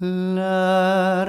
La, 0.00 1.24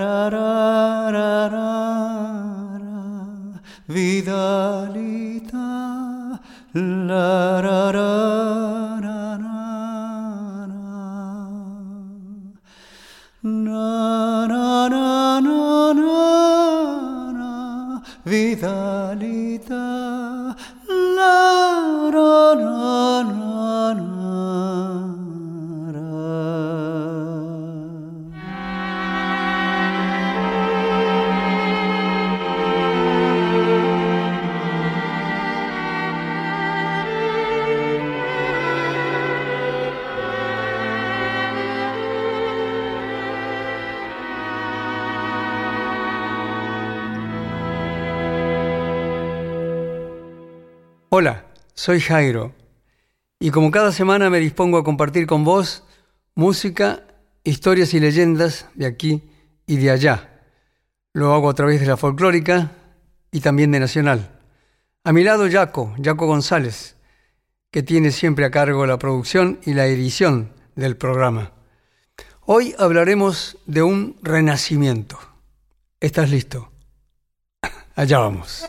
soy 51.86 52.00
Jairo 52.00 52.52
y 53.40 53.52
como 53.52 53.70
cada 53.70 53.92
semana 53.92 54.32
me 54.32 54.40
dispongo 54.40 54.80
a 54.80 54.84
compartir 54.84 55.28
con 55.28 55.44
vos 55.44 55.84
música, 56.34 57.04
historias 57.44 57.94
y 57.94 58.00
leyendas 58.00 58.66
de 58.74 58.88
aquí 58.88 59.22
y 59.68 59.78
de 59.78 59.92
allá. 59.92 60.42
Lo 61.14 61.32
hago 61.32 61.48
a 61.48 61.54
través 61.54 61.80
de 61.80 61.86
la 61.86 61.96
folclórica 61.96 62.72
y 63.32 63.40
también 63.40 63.72
de 63.72 63.80
Nacional. 63.80 64.32
A 65.04 65.14
mi 65.14 65.24
lado 65.24 65.48
Jaco, 65.48 65.94
Jaco 66.04 66.26
González, 66.26 66.96
que 67.70 67.84
tiene 67.84 68.10
siempre 68.10 68.46
a 68.46 68.50
cargo 68.50 68.88
la 68.88 68.98
producción 68.98 69.60
y 69.64 69.76
la 69.76 69.86
edición 69.86 70.54
del 70.74 70.98
programa. 70.98 71.52
Hoy 72.48 72.74
hablaremos 72.80 73.60
de 73.68 73.84
un 73.84 74.18
renacimiento. 74.24 75.20
¿Estás 76.00 76.32
listo? 76.32 76.72
Allá 77.96 78.18
vamos. 78.18 78.66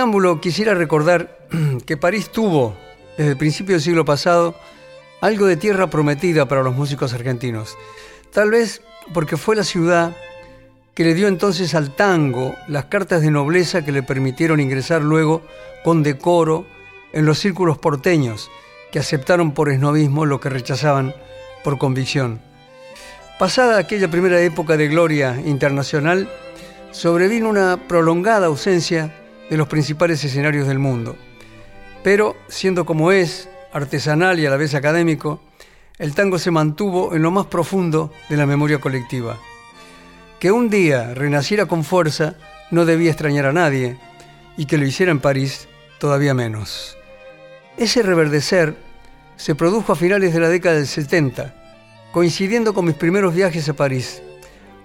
Preámbulo, 0.00 0.40
quisiera 0.40 0.72
recordar 0.72 1.46
que 1.84 1.98
París 1.98 2.30
tuvo, 2.30 2.74
desde 3.18 3.32
el 3.32 3.36
principio 3.36 3.74
del 3.74 3.82
siglo 3.82 4.06
pasado, 4.06 4.54
algo 5.20 5.44
de 5.44 5.58
tierra 5.58 5.90
prometida 5.90 6.48
para 6.48 6.62
los 6.62 6.74
músicos 6.74 7.12
argentinos. 7.12 7.76
Tal 8.32 8.50
vez 8.50 8.80
porque 9.12 9.36
fue 9.36 9.56
la 9.56 9.62
ciudad 9.62 10.16
que 10.94 11.04
le 11.04 11.12
dio 11.12 11.28
entonces 11.28 11.74
al 11.74 11.94
tango 11.94 12.54
las 12.66 12.86
cartas 12.86 13.20
de 13.20 13.30
nobleza 13.30 13.84
que 13.84 13.92
le 13.92 14.02
permitieron 14.02 14.58
ingresar 14.58 15.02
luego 15.02 15.42
con 15.84 16.02
decoro 16.02 16.64
en 17.12 17.26
los 17.26 17.38
círculos 17.38 17.76
porteños, 17.76 18.50
que 18.90 19.00
aceptaron 19.00 19.52
por 19.52 19.68
esnovismo 19.68 20.24
lo 20.24 20.40
que 20.40 20.48
rechazaban 20.48 21.14
por 21.62 21.76
convicción. 21.76 22.40
Pasada 23.38 23.76
aquella 23.76 24.10
primera 24.10 24.40
época 24.40 24.78
de 24.78 24.88
gloria 24.88 25.38
internacional, 25.44 26.26
sobrevino 26.90 27.50
una 27.50 27.86
prolongada 27.86 28.46
ausencia 28.46 29.19
de 29.50 29.56
los 29.56 29.68
principales 29.68 30.24
escenarios 30.24 30.66
del 30.68 30.78
mundo. 30.78 31.16
Pero, 32.02 32.36
siendo 32.48 32.86
como 32.86 33.12
es, 33.12 33.50
artesanal 33.72 34.38
y 34.38 34.46
a 34.46 34.50
la 34.50 34.56
vez 34.56 34.74
académico, 34.74 35.42
el 35.98 36.14
tango 36.14 36.38
se 36.38 36.50
mantuvo 36.50 37.14
en 37.14 37.22
lo 37.22 37.30
más 37.30 37.46
profundo 37.46 38.10
de 38.30 38.36
la 38.36 38.46
memoria 38.46 38.78
colectiva. 38.78 39.38
Que 40.38 40.50
un 40.52 40.70
día 40.70 41.12
renaciera 41.12 41.66
con 41.66 41.84
fuerza 41.84 42.36
no 42.70 42.86
debía 42.86 43.10
extrañar 43.10 43.44
a 43.44 43.52
nadie, 43.52 43.98
y 44.56 44.66
que 44.66 44.78
lo 44.78 44.86
hiciera 44.86 45.12
en 45.12 45.20
París 45.20 45.68
todavía 45.98 46.32
menos. 46.32 46.96
Ese 47.76 48.02
reverdecer 48.02 48.76
se 49.36 49.54
produjo 49.54 49.92
a 49.92 49.96
finales 49.96 50.32
de 50.32 50.40
la 50.40 50.48
década 50.48 50.76
del 50.76 50.86
70, 50.86 51.54
coincidiendo 52.12 52.72
con 52.72 52.84
mis 52.84 52.94
primeros 52.94 53.34
viajes 53.34 53.68
a 53.68 53.74
París, 53.74 54.22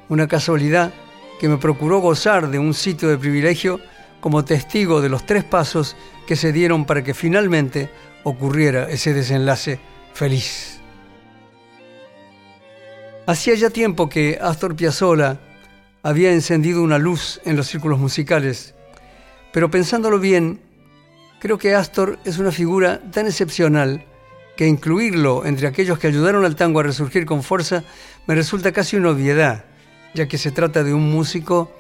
una 0.10 0.28
casualidad 0.28 0.94
que 1.40 1.50
me 1.50 1.58
procuró 1.58 2.00
gozar 2.00 2.50
de 2.50 2.60
un 2.60 2.74
sitio 2.74 3.10
de 3.10 3.18
privilegio 3.18 3.80
como 4.26 4.44
testigo 4.44 5.02
de 5.02 5.10
los 5.10 5.24
tres 5.28 5.44
pasos 5.44 5.96
que 6.26 6.36
se 6.36 6.52
dieron 6.52 6.86
para 6.86 7.04
que 7.04 7.14
finalmente 7.14 7.92
ocurriera 8.24 8.90
ese 8.90 9.14
desenlace 9.14 9.80
feliz. 10.16 10.80
Hacía 13.28 13.54
ya 13.54 13.70
tiempo 13.70 14.10
que 14.10 14.40
Astor 14.42 14.76
Piazzolla 14.76 15.40
había 16.02 16.32
encendido 16.32 16.82
una 16.82 16.98
luz 16.98 17.40
en 17.46 17.56
los 17.56 17.68
círculos 17.68 18.00
musicales, 18.00 18.74
pero 19.54 19.70
pensándolo 19.70 20.18
bien, 20.18 20.60
creo 21.40 21.60
que 21.60 21.76
Astor 21.76 22.18
es 22.26 22.40
una 22.40 22.52
figura 22.52 23.02
tan 23.12 23.28
excepcional 23.28 24.08
que 24.58 24.66
incluirlo 24.66 25.46
entre 25.46 25.68
aquellos 25.68 26.00
que 26.00 26.08
ayudaron 26.08 26.46
al 26.46 26.56
tango 26.56 26.80
a 26.80 26.84
resurgir 26.84 27.28
con 27.28 27.44
fuerza 27.44 27.84
me 28.26 28.34
resulta 28.34 28.72
casi 28.72 28.96
una 28.96 29.12
obviedad, 29.12 29.66
ya 30.16 30.28
que 30.28 30.40
se 30.40 30.50
trata 30.50 30.84
de 30.84 30.96
un 30.96 31.12
músico 31.12 31.72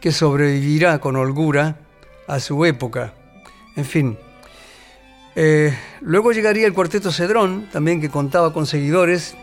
que 0.00 0.10
sobrevivirá 0.10 0.98
con 0.98 1.14
holgura 1.14 1.81
a 2.26 2.40
su 2.40 2.64
época. 2.64 3.14
En 3.76 3.84
fin. 3.84 4.18
Eh, 5.34 5.76
luego 6.00 6.32
llegaría 6.32 6.66
el 6.66 6.74
cuarteto 6.74 7.10
Cedrón, 7.10 7.68
también 7.72 8.00
que 8.00 8.10
contaba 8.10 8.52
con 8.52 8.66
seguidores 8.66 9.34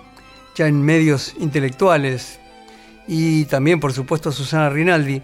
ya 0.55 0.67
en 0.67 0.81
medios 0.83 1.35
intelectuales, 1.39 2.39
y 3.07 3.45
también, 3.45 3.79
por 3.79 3.91
supuesto, 3.91 4.31
Susana 4.31 4.69
Rinaldi, 4.69 5.23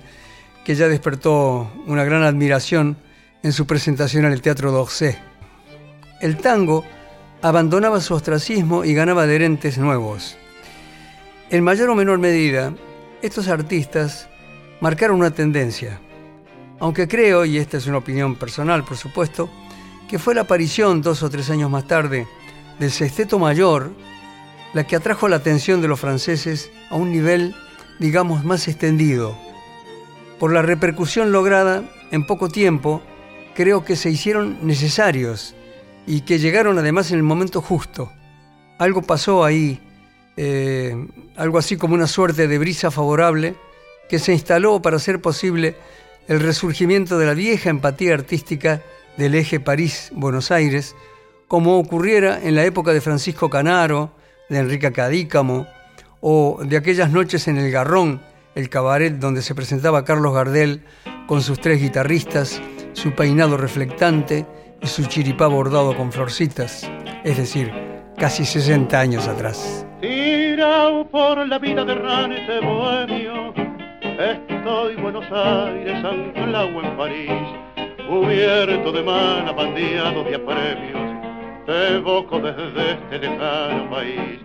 que 0.64 0.74
ya 0.74 0.88
despertó 0.88 1.72
una 1.86 2.04
gran 2.04 2.24
admiración 2.24 2.98
en 3.44 3.54
su 3.54 3.68
presentación 3.68 4.26
en 4.26 4.32
el 4.32 4.42
Teatro 4.42 4.72
d'Orsay. 4.72 5.16
El 6.20 6.38
tango 6.38 6.84
abandonaba 7.44 8.02
su 8.02 8.16
ostracismo 8.16 8.84
y 8.84 8.96
ganaba 8.96 9.24
adherentes 9.24 9.78
nuevos. 9.78 10.36
En 11.52 11.64
mayor 11.64 11.92
o 11.92 11.96
menor 11.96 12.18
medida, 12.18 12.74
estos 13.22 13.48
artistas 13.48 14.28
marcaron 14.82 15.18
una 15.20 15.30
tendencia, 15.30 16.00
aunque 16.80 17.08
creo, 17.08 17.46
y 17.46 17.58
esta 17.58 17.78
es 17.78 17.88
una 17.88 17.98
opinión 17.98 18.36
personal 18.36 18.84
por 18.84 18.98
supuesto, 18.98 19.50
que 20.08 20.20
fue 20.20 20.36
la 20.36 20.42
aparición 20.42 21.02
dos 21.02 21.24
o 21.24 21.30
tres 21.30 21.50
años 21.50 21.70
más 21.70 21.88
tarde 21.88 22.28
del 22.80 22.92
sexteto 22.92 23.40
mayor 23.40 23.92
la 24.74 24.86
que 24.86 24.98
atrajo 24.98 25.30
la 25.30 25.38
atención 25.38 25.82
de 25.82 25.88
los 25.88 26.02
franceses 26.02 26.70
a 26.90 26.96
un 26.96 27.10
nivel, 27.10 27.56
digamos, 27.98 28.44
más 28.44 28.68
extendido. 28.68 29.38
Por 30.38 30.52
la 30.52 30.62
repercusión 30.62 31.32
lograda 31.32 31.84
en 32.12 32.28
poco 32.28 32.50
tiempo, 32.50 33.02
creo 33.56 33.86
que 33.86 33.96
se 33.96 34.10
hicieron 34.10 34.68
necesarios 34.68 35.56
y 36.06 36.22
que 36.22 36.40
llegaron 36.40 36.78
además 36.78 37.10
en 37.12 37.18
el 37.18 37.24
momento 37.24 37.62
justo. 37.62 38.12
Algo 38.78 39.02
pasó 39.02 39.46
ahí, 39.46 39.80
eh, 40.36 41.08
algo 41.38 41.58
así 41.58 41.78
como 41.78 41.96
una 41.96 42.08
suerte 42.08 42.50
de 42.50 42.58
brisa 42.60 42.92
favorable 42.92 43.56
que 44.10 44.20
se 44.20 44.34
instaló 44.34 44.82
para 44.82 44.98
hacer 44.98 45.22
posible 45.22 45.78
el 46.28 46.40
resurgimiento 46.40 47.18
de 47.18 47.26
la 47.26 47.34
vieja 47.34 47.70
empatía 47.70 48.14
artística 48.14 48.82
del 49.18 49.36
eje 49.36 49.60
París-Buenos 49.60 50.52
Aires, 50.52 50.96
como 51.48 51.78
ocurriera 51.78 52.40
en 52.42 52.56
la 52.56 52.66
época 52.66 52.94
de 52.94 53.02
Francisco 53.02 53.50
Canaro, 53.50 54.12
de 54.50 54.60
Enrique 54.60 54.92
Cadícamo, 54.92 55.68
o 56.22 56.60
de 56.64 56.78
aquellas 56.78 57.12
noches 57.12 57.48
en 57.48 57.58
el 57.58 57.72
Garrón, 57.72 58.22
el 58.56 58.70
cabaret 58.70 59.14
donde 59.14 59.42
se 59.42 59.54
presentaba 59.54 60.06
Carlos 60.06 60.34
Gardel 60.34 60.84
con 61.28 61.42
sus 61.42 61.60
tres 61.60 61.82
guitarristas, 61.82 62.62
su 62.94 63.12
peinado 63.12 63.58
reflectante 63.58 64.46
y 64.82 64.88
su 64.88 65.06
chiripá 65.06 65.48
bordado 65.48 65.96
con 65.96 66.12
florcitas, 66.12 66.90
es 67.24 67.38
decir, 67.38 67.72
casi 68.18 68.46
60 68.46 69.00
años 69.00 69.28
atrás. 69.28 69.86
Tirado 70.02 71.08
por 71.10 71.48
la 71.48 71.60
vida 71.60 71.86
de 71.86 71.96
bohemio, 72.62 73.65
estoy 74.20 74.96
Buenos 74.96 75.26
Aires, 75.32 76.04
anclado 76.04 76.82
en 76.82 76.98
París, 76.98 77.32
cubierto 78.08 78.92
de 78.92 79.04
mana, 79.04 79.52
bandeado 79.52 80.24
de 80.24 80.36
apremios 80.36 81.16
te 81.66 81.96
evoco 81.96 82.40
desde 82.40 82.92
este 82.92 83.20
lejano 83.20 83.90
país. 83.90 84.40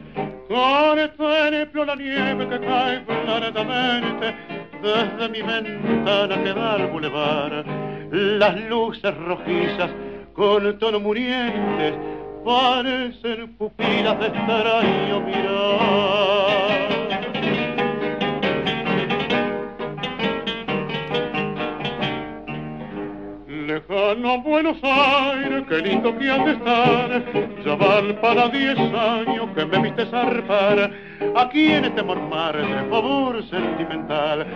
Con 0.48 0.98
ejemplo 0.98 1.84
la 1.84 1.94
nieve 1.94 2.48
que 2.48 2.58
cae 2.60 3.04
claramente 3.04 4.34
desde 4.82 5.28
mi 5.28 5.42
ventana 5.42 6.42
que 6.42 6.52
da 6.52 6.74
al 6.74 6.86
bulevar. 6.88 7.64
Las 8.10 8.58
luces 8.68 9.14
rojizas 9.18 9.90
con 10.32 10.78
tono 10.78 10.98
murientes 10.98 11.94
parecen 12.44 13.54
pupilas 13.56 14.18
de 14.18 14.26
extraño 14.26 15.20
mirar. 15.20 16.80
Lejano 24.10 24.42
Buenos 24.42 24.76
Aires, 24.82 25.64
qué 25.68 25.78
lindo 25.78 26.16
que 26.18 26.30
has 26.30 26.44
de 26.44 26.52
estar. 26.52 27.24
Ya 27.64 27.74
van 27.74 28.16
para 28.20 28.48
diez 28.48 28.78
años 28.78 29.48
que 29.54 29.64
me 29.66 29.78
viste 29.82 30.06
zarpar 30.06 30.90
aquí 31.36 31.72
en 31.72 31.84
este 31.84 32.02
mormar 32.02 32.56
de 32.56 32.90
favor 32.90 33.42
sentimental. 33.48 34.46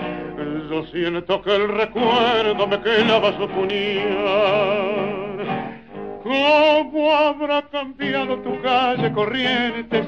Yo 0.70 0.84
siento 0.87 1.42
que 1.42 1.54
el 1.54 1.68
recuerdo 1.68 2.66
me 2.66 2.80
clava 2.80 3.32
su 3.38 3.49
puñal. 3.49 4.54
¿Cómo 6.23 7.12
habrá 7.12 7.62
cambiado 7.62 8.38
tu 8.38 8.61
calle 8.62 9.12
Corrientes? 9.12 10.06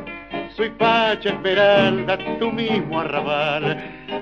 Soy 0.56 0.70
Pacha 0.70 1.28
Esmeralda, 1.30 2.18
tu 2.38 2.50
mismo 2.50 3.00
arrabal. 3.00 3.76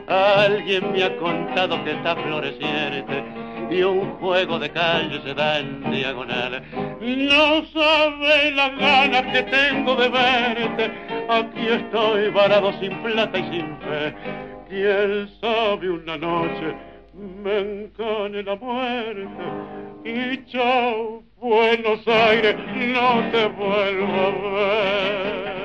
Alguien 0.08 0.92
me 0.92 1.04
ha 1.04 1.16
contado 1.16 1.82
que 1.84 1.92
está 1.92 2.16
floreciente 2.16 3.43
y 3.70 3.82
un 3.82 4.12
juego 4.18 4.58
de 4.58 4.70
calle 4.70 5.20
se 5.22 5.34
da 5.34 5.58
en 5.58 5.90
diagonal. 5.90 6.62
No 7.00 7.64
sabe 7.66 8.50
las 8.52 8.78
ganas 8.78 9.22
que 9.32 9.42
tengo 9.42 9.96
de 9.96 10.08
verte, 10.08 10.90
aquí 11.28 11.66
estoy 11.68 12.30
varado 12.30 12.72
sin 12.80 12.96
plata 13.02 13.38
y 13.38 13.42
sin 13.50 13.76
fe. 13.78 14.14
Quién 14.68 15.28
sabe 15.40 15.90
una 15.90 16.16
noche 16.16 16.74
me 17.16 17.58
encane 17.58 18.42
la 18.42 18.56
muerte 18.56 19.28
y 20.04 20.44
chao 20.46 21.22
Buenos 21.40 22.06
Aires, 22.08 22.56
no 22.56 23.30
te 23.30 23.46
vuelvo 23.46 24.06
a 24.06 24.30
ver. 24.30 25.63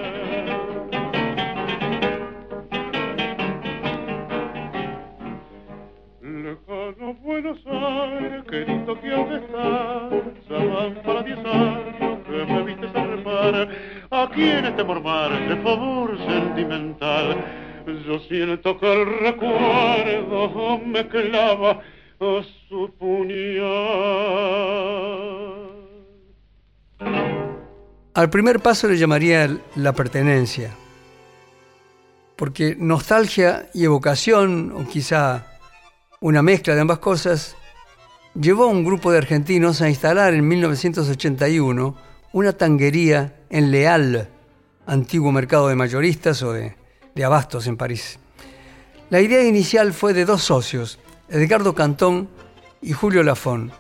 Lejano 6.90 7.14
Buenos 7.16 7.58
Aires, 7.66 8.44
qué 8.50 8.66
lindo 8.66 9.00
que 9.00 9.14
has 9.14 9.30
de 9.30 9.36
estar. 9.36 10.10
Ya 10.50 11.04
para 11.04 11.24
diez 11.24 11.38
años 11.38 12.20
que 12.26 12.46
me 12.46 12.64
viste 12.64 12.88
zarpar 12.92 13.70
aquí 14.12 14.44
en 14.44 14.66
este 14.66 14.84
mormar 14.84 15.32
de 15.48 15.56
favor 15.58 16.18
sentimental. 16.18 17.38
Yo 18.06 18.20
siento 18.28 18.80
que 18.80 18.94
el 18.94 19.20
recuerdo 19.20 20.80
me 20.86 21.08
clava 21.08 21.82
a 22.20 22.42
su 22.68 22.92
puñal. 22.98 23.60
Al 28.14 28.30
primer 28.30 28.60
paso 28.60 28.88
le 28.88 28.98
llamaría 28.98 29.50
la 29.76 29.94
pertenencia, 29.94 30.72
porque 32.36 32.76
nostalgia 32.78 33.70
y 33.74 33.86
evocación, 33.86 34.74
o 34.76 34.88
quizá 34.88 35.49
una 36.22 36.42
mezcla 36.42 36.76
de 36.76 36.82
ambas 36.82 37.00
cosas, 37.00 37.56
llevó 38.36 38.66
a 38.66 38.68
un 38.68 38.84
grupo 38.84 39.12
de 39.12 39.18
argentinos 39.18 39.82
a 39.82 39.90
instalar 39.90 40.34
en 40.34 40.46
1981 40.48 41.96
una 42.34 42.54
tanguería 42.54 43.38
en 43.50 43.72
Leal, 43.72 44.30
antiguo 44.86 45.32
mercado 45.32 45.70
de 45.70 45.76
mayoristas 45.76 46.44
o 46.44 46.52
de, 46.52 46.76
abastos 47.24 47.68
en 47.68 47.76
París. 47.76 48.20
La 49.10 49.20
idea 49.20 49.44
inicial 49.44 49.94
fue 49.94 50.14
de 50.14 50.26
dos 50.26 50.44
socios, 50.44 51.00
Edgardo 51.30 51.76
Cantón 51.76 52.30
y 52.82 52.94
Julio 52.94 53.24
Lafón, 53.24 53.72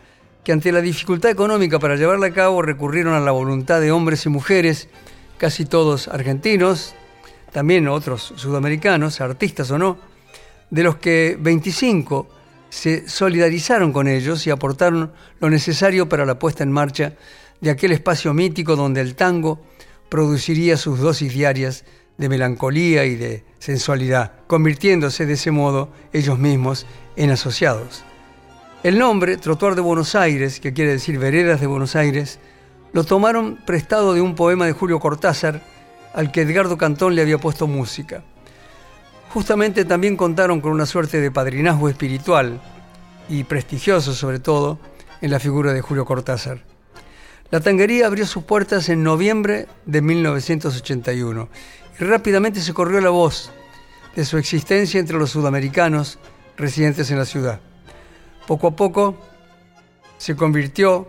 que 0.43 0.51
ante 0.51 0.71
la 0.71 0.81
dificultad 0.81 1.31
económica 1.31 1.79
para 1.79 1.95
llevarla 1.95 2.27
a 2.27 2.33
cabo 2.33 2.61
recurrieron 2.61 3.13
a 3.13 3.19
la 3.19 3.31
voluntad 3.31 3.79
de 3.79 3.91
hombres 3.91 4.25
y 4.25 4.29
mujeres, 4.29 4.89
casi 5.37 5.65
todos 5.65 6.07
argentinos, 6.07 6.95
también 7.51 7.87
otros 7.87 8.33
sudamericanos, 8.35 9.21
artistas 9.21 9.71
o 9.71 9.77
no, 9.77 10.08
de 10.69 10.83
los 10.83 10.97
que 10.97 11.37
25 11.39 12.27
se 12.69 13.07
solidarizaron 13.07 13.91
con 13.91 14.07
ellos 14.07 14.45
y 14.45 14.51
aportaron 14.51 15.11
lo 15.39 15.49
necesario 15.49 16.07
para 16.07 16.25
la 16.25 16.37
puesta 16.37 16.63
en 16.63 16.71
marcha 16.71 17.13
de 17.61 17.71
aquel 17.71 17.91
espacio 17.91 18.33
mítico 18.33 18.75
donde 18.75 19.01
el 19.01 19.15
tango 19.15 19.59
produciría 20.09 20.77
sus 20.77 20.99
dosis 20.99 21.33
diarias 21.33 21.83
de 22.17 22.29
melancolía 22.29 23.05
y 23.05 23.15
de 23.15 23.43
sensualidad, 23.59 24.33
convirtiéndose 24.47 25.25
de 25.25 25.33
ese 25.33 25.51
modo 25.51 25.89
ellos 26.13 26.37
mismos 26.37 26.85
en 27.15 27.31
asociados. 27.31 28.03
El 28.83 28.97
nombre, 28.97 29.37
Trotuar 29.37 29.75
de 29.75 29.81
Buenos 29.81 30.15
Aires, 30.15 30.59
que 30.59 30.73
quiere 30.73 30.91
decir 30.91 31.19
Veredas 31.19 31.59
de 31.59 31.67
Buenos 31.67 31.95
Aires, 31.95 32.39
lo 32.93 33.03
tomaron 33.03 33.57
prestado 33.65 34.13
de 34.13 34.21
un 34.21 34.35
poema 34.35 34.65
de 34.65 34.73
Julio 34.73 34.99
Cortázar 34.99 35.61
al 36.13 36.31
que 36.31 36.41
Edgardo 36.41 36.77
Cantón 36.77 37.15
le 37.15 37.21
había 37.21 37.37
puesto 37.37 37.67
música. 37.67 38.23
Justamente 39.29 39.85
también 39.85 40.17
contaron 40.17 40.59
con 40.59 40.71
una 40.71 40.87
suerte 40.87 41.21
de 41.21 41.31
padrinazgo 41.31 41.87
espiritual 41.87 42.59
y 43.29 43.43
prestigioso 43.43 44.13
sobre 44.13 44.39
todo 44.39 44.79
en 45.21 45.29
la 45.29 45.39
figura 45.39 45.71
de 45.71 45.81
Julio 45.81 46.05
Cortázar. 46.05 46.63
La 47.51 47.59
tanguería 47.59 48.07
abrió 48.07 48.25
sus 48.25 48.43
puertas 48.43 48.89
en 48.89 49.03
noviembre 49.03 49.67
de 49.85 50.01
1981 50.01 51.49
y 51.99 52.03
rápidamente 52.03 52.61
se 52.61 52.73
corrió 52.73 53.01
la 53.01 53.09
voz 53.11 53.51
de 54.15 54.25
su 54.25 54.37
existencia 54.37 54.99
entre 54.99 55.17
los 55.17 55.29
sudamericanos 55.29 56.17
residentes 56.57 57.11
en 57.11 57.19
la 57.19 57.25
ciudad. 57.25 57.59
Poco 58.47 58.67
a 58.67 58.75
poco 58.75 59.15
se 60.17 60.35
convirtió 60.35 61.07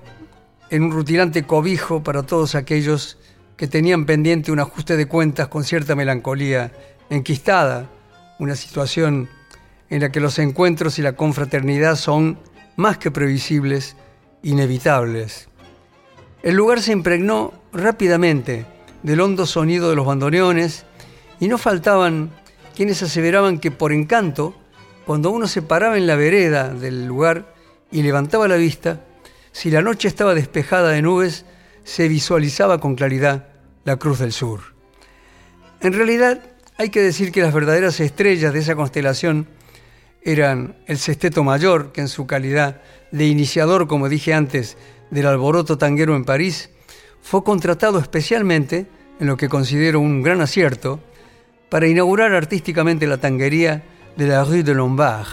en 0.68 0.84
un 0.84 0.92
rutilante 0.92 1.44
cobijo 1.44 2.02
para 2.02 2.22
todos 2.22 2.54
aquellos 2.54 3.18
que 3.56 3.66
tenían 3.66 4.06
pendiente 4.06 4.52
un 4.52 4.60
ajuste 4.60 4.96
de 4.96 5.06
cuentas 5.06 5.48
con 5.48 5.64
cierta 5.64 5.94
melancolía 5.94 6.72
enquistada, 7.10 7.90
una 8.40 8.56
situación 8.56 9.28
en 9.90 10.00
la 10.00 10.10
que 10.10 10.18
los 10.18 10.38
encuentros 10.38 10.98
y 10.98 11.02
la 11.02 11.14
confraternidad 11.14 11.94
son 11.94 12.38
más 12.76 12.96
que 12.98 13.10
previsibles, 13.10 13.96
inevitables. 14.42 15.48
El 16.42 16.56
lugar 16.56 16.80
se 16.80 16.92
impregnó 16.92 17.52
rápidamente 17.72 18.64
del 19.02 19.20
hondo 19.20 19.44
sonido 19.44 19.90
de 19.90 19.96
los 19.96 20.06
bandoneones 20.06 20.86
y 21.38 21.48
no 21.48 21.58
faltaban 21.58 22.30
quienes 22.74 23.02
aseveraban 23.02 23.58
que 23.58 23.70
por 23.70 23.92
encanto, 23.92 24.54
cuando 25.04 25.30
uno 25.30 25.46
se 25.46 25.60
paraba 25.60 25.98
en 25.98 26.06
la 26.06 26.16
vereda 26.16 26.72
del 26.72 27.04
lugar 27.06 27.54
y 27.92 28.02
levantaba 28.02 28.48
la 28.48 28.56
vista, 28.56 29.04
si 29.52 29.70
la 29.70 29.82
noche 29.82 30.08
estaba 30.08 30.34
despejada 30.34 30.90
de 30.90 31.02
nubes, 31.02 31.44
se 31.84 32.08
visualizaba 32.08 32.80
con 32.80 32.94
claridad 32.94 33.48
la 33.84 33.96
Cruz 33.96 34.18
del 34.18 34.32
Sur. 34.32 34.60
En 35.80 35.92
realidad, 35.92 36.42
hay 36.80 36.88
que 36.88 37.02
decir 37.02 37.30
que 37.30 37.42
las 37.42 37.52
verdaderas 37.52 38.00
estrellas 38.00 38.54
de 38.54 38.60
esa 38.60 38.74
constelación 38.74 39.46
eran 40.22 40.78
el 40.86 40.96
Sesteto 40.96 41.44
Mayor, 41.44 41.92
que 41.92 42.00
en 42.00 42.08
su 42.08 42.26
calidad 42.26 42.80
de 43.10 43.26
iniciador, 43.26 43.86
como 43.86 44.08
dije 44.08 44.32
antes, 44.32 44.78
del 45.10 45.26
alboroto 45.26 45.76
tanguero 45.76 46.16
en 46.16 46.24
París, 46.24 46.70
fue 47.20 47.44
contratado 47.44 47.98
especialmente, 47.98 48.86
en 49.20 49.26
lo 49.26 49.36
que 49.36 49.50
considero 49.50 50.00
un 50.00 50.22
gran 50.22 50.40
acierto, 50.40 51.00
para 51.68 51.86
inaugurar 51.86 52.32
artísticamente 52.32 53.06
la 53.06 53.18
tanguería 53.18 53.82
de 54.16 54.28
la 54.28 54.42
Rue 54.42 54.62
de 54.62 54.72
Lombard. 54.72 55.26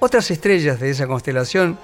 Otras 0.00 0.30
estrellas 0.30 0.80
de 0.80 0.88
esa 0.88 1.06
constelación 1.06 1.78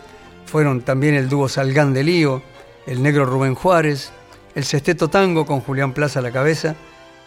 fueron 0.47 0.80
también 0.80 1.16
el 1.16 1.28
dúo 1.28 1.50
Salgán 1.50 1.92
de 1.92 2.02
Lío, 2.02 2.42
el 2.87 3.02
negro 3.02 3.26
Rubén 3.26 3.56
Juárez, 3.56 4.11
el 4.54 4.64
Sesteto 4.64 5.09
Tango 5.09 5.44
con 5.44 5.61
Julián 5.61 5.92
Plaza 5.92 6.21
a 6.21 6.23
la 6.23 6.33
cabeza 6.33 6.76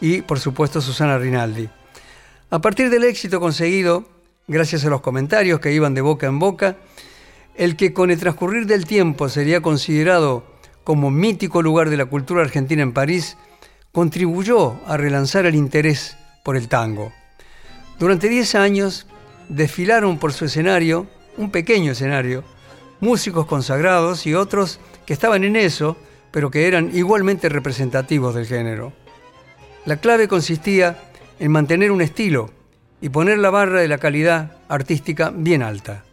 y, 0.02 0.22
por 0.22 0.40
supuesto, 0.40 0.82
Susana 0.82 1.18
Rinaldi. 1.18 1.70
A 2.50 2.60
partir 2.60 2.90
del 2.90 3.04
éxito 3.04 3.40
conseguido, 3.40 4.08
gracias 4.48 4.86
a 4.86 4.90
los 4.90 5.02
comentarios 5.02 5.60
que 5.60 5.74
iban 5.74 5.94
de 5.94 6.02
boca 6.02 6.28
en 6.28 6.40
boca, 6.40 6.78
el 7.56 7.76
que 7.76 7.94
con 7.94 8.12
el 8.12 8.20
transcurrir 8.20 8.68
del 8.68 8.86
tiempo 8.86 9.30
sería 9.30 9.62
considerado 9.62 10.46
como 10.84 11.12
mítico 11.12 11.62
lugar 11.62 11.90
de 11.90 11.98
la 11.98 12.06
cultura 12.06 12.42
argentina 12.42 12.82
en 12.82 12.94
París, 12.94 13.38
contribuyó 13.92 14.80
a 14.86 14.96
relanzar 14.96 15.46
el 15.46 15.56
interés 15.56 16.16
por 16.44 16.56
el 16.56 16.70
tango. 16.70 17.12
Durante 18.00 18.30
10 18.30 18.56
años 18.56 19.08
desfilaron 19.50 20.20
por 20.20 20.32
su 20.34 20.46
escenario, 20.46 21.08
un 21.36 21.52
pequeño 21.52 21.92
escenario, 21.92 22.44
músicos 23.00 23.46
consagrados 23.48 24.26
y 24.26 24.34
otros 24.34 24.80
que 25.06 25.14
estaban 25.14 25.44
en 25.44 25.56
eso, 25.56 25.98
pero 26.32 26.52
que 26.52 26.68
eran 26.68 26.96
igualmente 26.96 27.50
representativos 27.50 28.36
del 28.36 28.46
género. 28.46 28.94
La 29.88 29.96
clave 29.96 30.28
consistía 30.28 30.98
en 31.40 31.50
mantener 31.50 31.94
un 31.94 32.02
estilo 32.02 32.52
y 33.00 33.08
poner 33.08 33.38
la 33.38 33.52
barra 33.52 33.80
de 33.80 33.88
la 33.88 34.00
calidad 34.00 34.58
artística 34.68 35.32
bien 35.34 35.64
alta. 35.64 36.04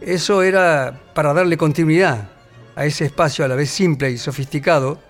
Eso 0.00 0.42
era 0.42 0.98
para 1.14 1.32
darle 1.32 1.56
continuidad 1.56 2.32
a 2.74 2.86
ese 2.86 3.04
espacio 3.04 3.44
a 3.44 3.48
la 3.48 3.54
vez 3.54 3.70
simple 3.70 4.10
y 4.10 4.18
sofisticado, 4.18 5.00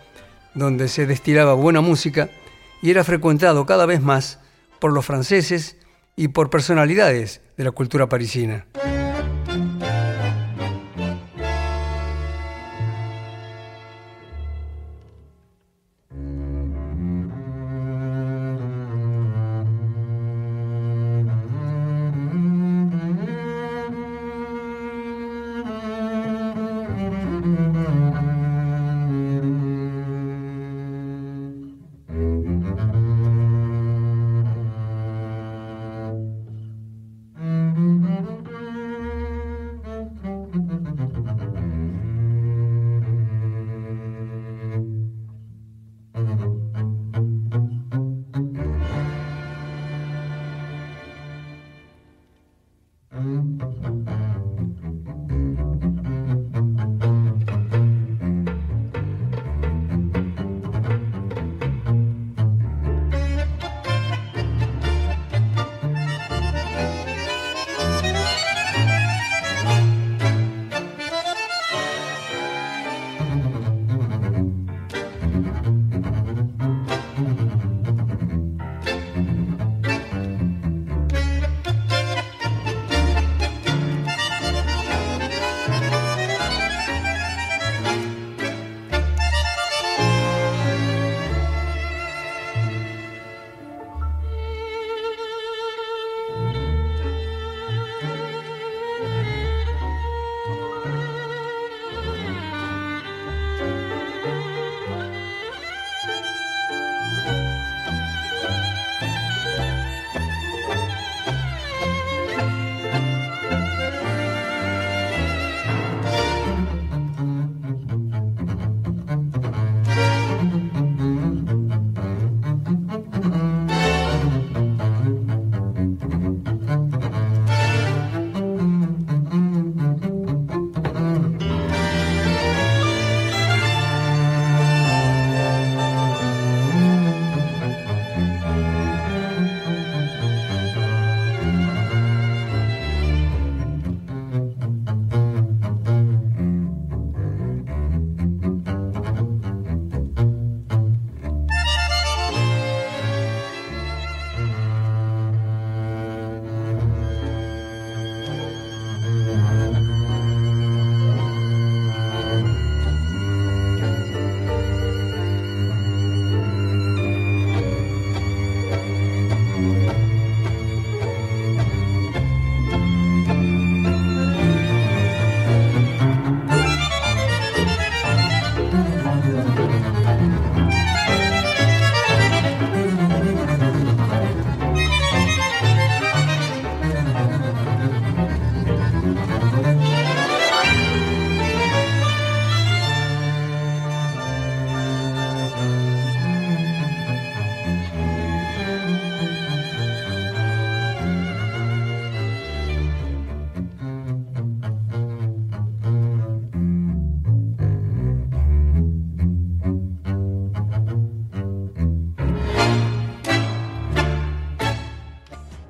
donde 0.52 0.88
se 0.88 1.06
destilaba 1.06 1.54
buena 1.54 1.80
música 1.80 2.28
y 2.82 2.90
era 2.90 3.02
frecuentado 3.02 3.64
cada 3.64 3.86
vez 3.86 4.02
más 4.02 4.40
por 4.78 4.92
los 4.92 5.06
franceses 5.06 5.78
y 6.16 6.28
por 6.28 6.50
personalidades 6.50 7.40
de 7.56 7.64
la 7.64 7.70
cultura 7.70 8.10
parisina. 8.10 8.66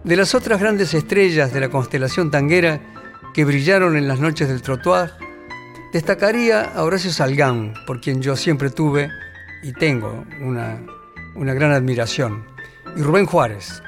De 0.03 0.17
las 0.17 0.35
otras 0.35 0.59
grandes 0.59 0.95
estrellas 0.95 1.53
de 1.53 1.61
la 1.61 1.69
constelación 1.69 2.31
tanguera 2.31 2.81
que 3.35 3.45
brillaron 3.45 3.99
en 3.99 4.09
las 4.09 4.19
noches 4.19 4.49
del 4.49 4.63
trottoir, 4.63 5.11
destacaría 5.93 6.63
a 6.63 6.85
Horacio 6.85 7.13
Salgán, 7.13 7.75
por 7.87 8.01
quien 8.01 8.23
yo 8.23 8.35
siempre 8.35 8.71
tuve 8.71 9.11
y 9.63 9.75
tengo 9.75 10.25
una, 10.41 10.81
una 11.35 11.53
gran 11.53 11.73
admiración, 11.73 12.47
y 12.97 13.03
Rubén 13.03 13.27
Juárez. 13.27 13.83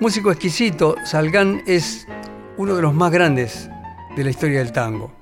Músico 0.00 0.30
exquisito, 0.30 0.96
Salgán 1.04 1.62
es 1.66 2.06
uno 2.56 2.74
de 2.74 2.80
los 2.80 2.94
más 2.94 3.12
grandes 3.12 3.68
de 4.16 4.24
la 4.24 4.30
historia 4.30 4.60
del 4.60 4.72
tango. 4.72 5.12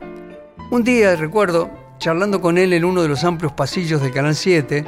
Un 0.70 0.85
día, 0.85 1.16
recuerdo, 1.16 1.68
charlando 1.98 2.40
con 2.40 2.59
él 2.59 2.72
en 2.74 2.85
uno 2.85 3.03
de 3.03 3.09
los 3.09 3.24
amplios 3.24 3.55
pasillos 3.55 4.01
del 4.01 4.12
Canal 4.12 4.37
7, 4.37 4.85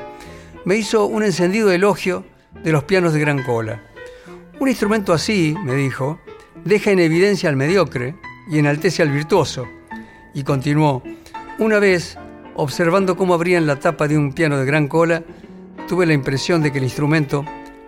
me 0.64 0.76
hizo 0.76 1.06
un 1.06 1.24
encendido 1.24 1.72
elogio 1.72 2.24
de 2.62 2.70
los 2.70 2.84
pianos 2.84 3.12
de 3.14 3.20
gran 3.20 3.42
cola. 3.42 3.89
Un 4.60 4.68
instrumento 4.68 5.14
así, 5.14 5.56
me 5.64 5.74
dijo, 5.74 6.20
deja 6.66 6.90
en 6.90 6.98
evidencia 6.98 7.48
al 7.48 7.56
mediocre 7.56 8.14
y 8.50 8.58
enaltece 8.58 9.00
al 9.00 9.10
virtuoso. 9.10 9.66
Y 10.34 10.42
continuó, 10.42 11.02
una 11.58 11.78
vez, 11.78 12.18
observando 12.56 13.16
cómo 13.16 13.32
abrían 13.32 13.66
la 13.66 13.76
tapa 13.76 14.06
de 14.06 14.18
un 14.18 14.34
piano 14.34 14.58
de 14.58 14.66
gran 14.66 14.86
cola, 14.86 15.22
tuve 15.88 16.04
la 16.04 16.12
impresión 16.12 16.60
de 16.60 16.70
que 16.70 16.76
el 16.76 16.84
instrumento 16.84 17.42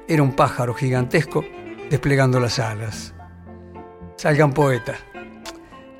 era 0.09 0.23
un 0.23 0.33
pájaro 0.35 0.73
gigantesco 0.73 1.45
desplegando 1.91 2.41
las 2.41 2.59
alas. 2.59 3.13
Salgan 4.17 4.55
poeta. 4.55 4.95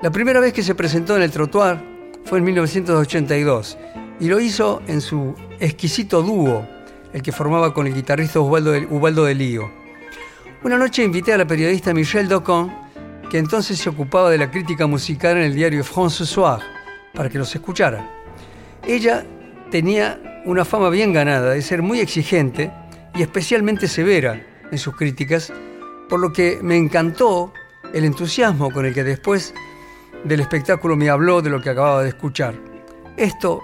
La 0.01 0.09
primera 0.09 0.39
vez 0.39 0.53
que 0.53 0.63
se 0.63 0.73
presentó 0.73 1.15
en 1.15 1.21
el 1.21 1.29
trottoir 1.29 1.77
fue 2.25 2.39
en 2.39 2.45
1982 2.45 3.77
y 4.19 4.27
lo 4.27 4.39
hizo 4.39 4.81
en 4.87 5.01
su 5.01 5.35
exquisito 5.59 6.23
dúo, 6.23 6.67
el 7.13 7.21
que 7.21 7.31
formaba 7.31 7.75
con 7.75 7.85
el 7.85 7.93
guitarrista 7.93 8.39
Ubaldo 8.39 8.71
de, 8.71 8.87
Ubaldo 8.87 9.25
de 9.25 9.35
Lío. 9.35 9.82
Una 10.63 10.77
noche 10.77 11.03
invité 11.03 11.33
a 11.33 11.37
la 11.37 11.45
periodista 11.45 11.93
Michelle 11.93 12.29
Docon, 12.29 12.73
que 13.29 13.37
entonces 13.37 13.77
se 13.77 13.89
ocupaba 13.89 14.29
de 14.29 14.37
la 14.37 14.49
crítica 14.49 14.87
musical 14.87 15.35
en 15.35 15.43
el 15.43 15.55
diario 15.55 15.83
France 15.83 16.25
Soir, 16.25 16.61
para 17.13 17.27
que 17.27 17.37
los 17.37 17.53
escuchara. 17.53 18.09
Ella 18.87 19.25
tenía 19.69 20.41
una 20.45 20.63
fama 20.63 20.89
bien 20.89 21.11
ganada 21.11 21.51
de 21.51 21.61
ser 21.61 21.81
muy 21.81 21.99
exigente 21.99 22.71
y 23.13 23.23
especialmente 23.23 23.89
severa 23.89 24.41
en 24.71 24.77
sus 24.77 24.95
críticas, 24.95 25.51
por 26.07 26.21
lo 26.21 26.31
que 26.31 26.59
me 26.61 26.77
encantó 26.77 27.51
el 27.93 28.05
entusiasmo 28.05 28.71
con 28.71 28.85
el 28.85 28.93
que 28.93 29.03
después 29.03 29.53
del 30.23 30.39
espectáculo 30.39 30.95
me 30.95 31.09
habló 31.09 31.41
de 31.41 31.49
lo 31.49 31.61
que 31.61 31.71
acababa 31.71 32.03
de 32.03 32.09
escuchar. 32.09 32.55
Esto, 33.17 33.61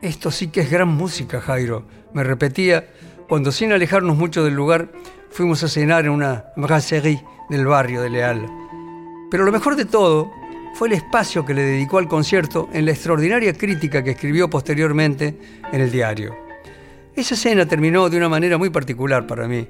esto 0.00 0.30
sí 0.30 0.46
que 0.46 0.60
es 0.60 0.70
gran 0.70 0.88
música, 0.88 1.40
Jairo, 1.40 1.88
me 2.14 2.22
repetía 2.22 2.86
cuando 3.28 3.50
sin 3.50 3.72
alejarnos 3.72 4.16
mucho 4.16 4.44
del 4.44 4.54
lugar 4.54 4.92
fuimos 5.30 5.62
a 5.62 5.68
cenar 5.68 6.04
en 6.04 6.12
una 6.12 6.46
brasserie 6.56 7.24
del 7.48 7.66
barrio 7.66 8.02
de 8.02 8.10
Leal. 8.10 8.46
Pero 9.30 9.44
lo 9.44 9.52
mejor 9.52 9.76
de 9.76 9.84
todo 9.84 10.30
fue 10.74 10.88
el 10.88 10.94
espacio 10.94 11.44
que 11.44 11.54
le 11.54 11.62
dedicó 11.62 11.98
al 11.98 12.08
concierto 12.08 12.68
en 12.72 12.84
la 12.84 12.92
extraordinaria 12.92 13.52
crítica 13.54 14.04
que 14.04 14.10
escribió 14.10 14.50
posteriormente 14.50 15.38
en 15.72 15.80
el 15.80 15.90
diario. 15.90 16.36
Esa 17.14 17.34
cena 17.34 17.66
terminó 17.66 18.10
de 18.10 18.18
una 18.18 18.28
manera 18.28 18.58
muy 18.58 18.68
particular 18.68 19.26
para 19.26 19.48
mí, 19.48 19.66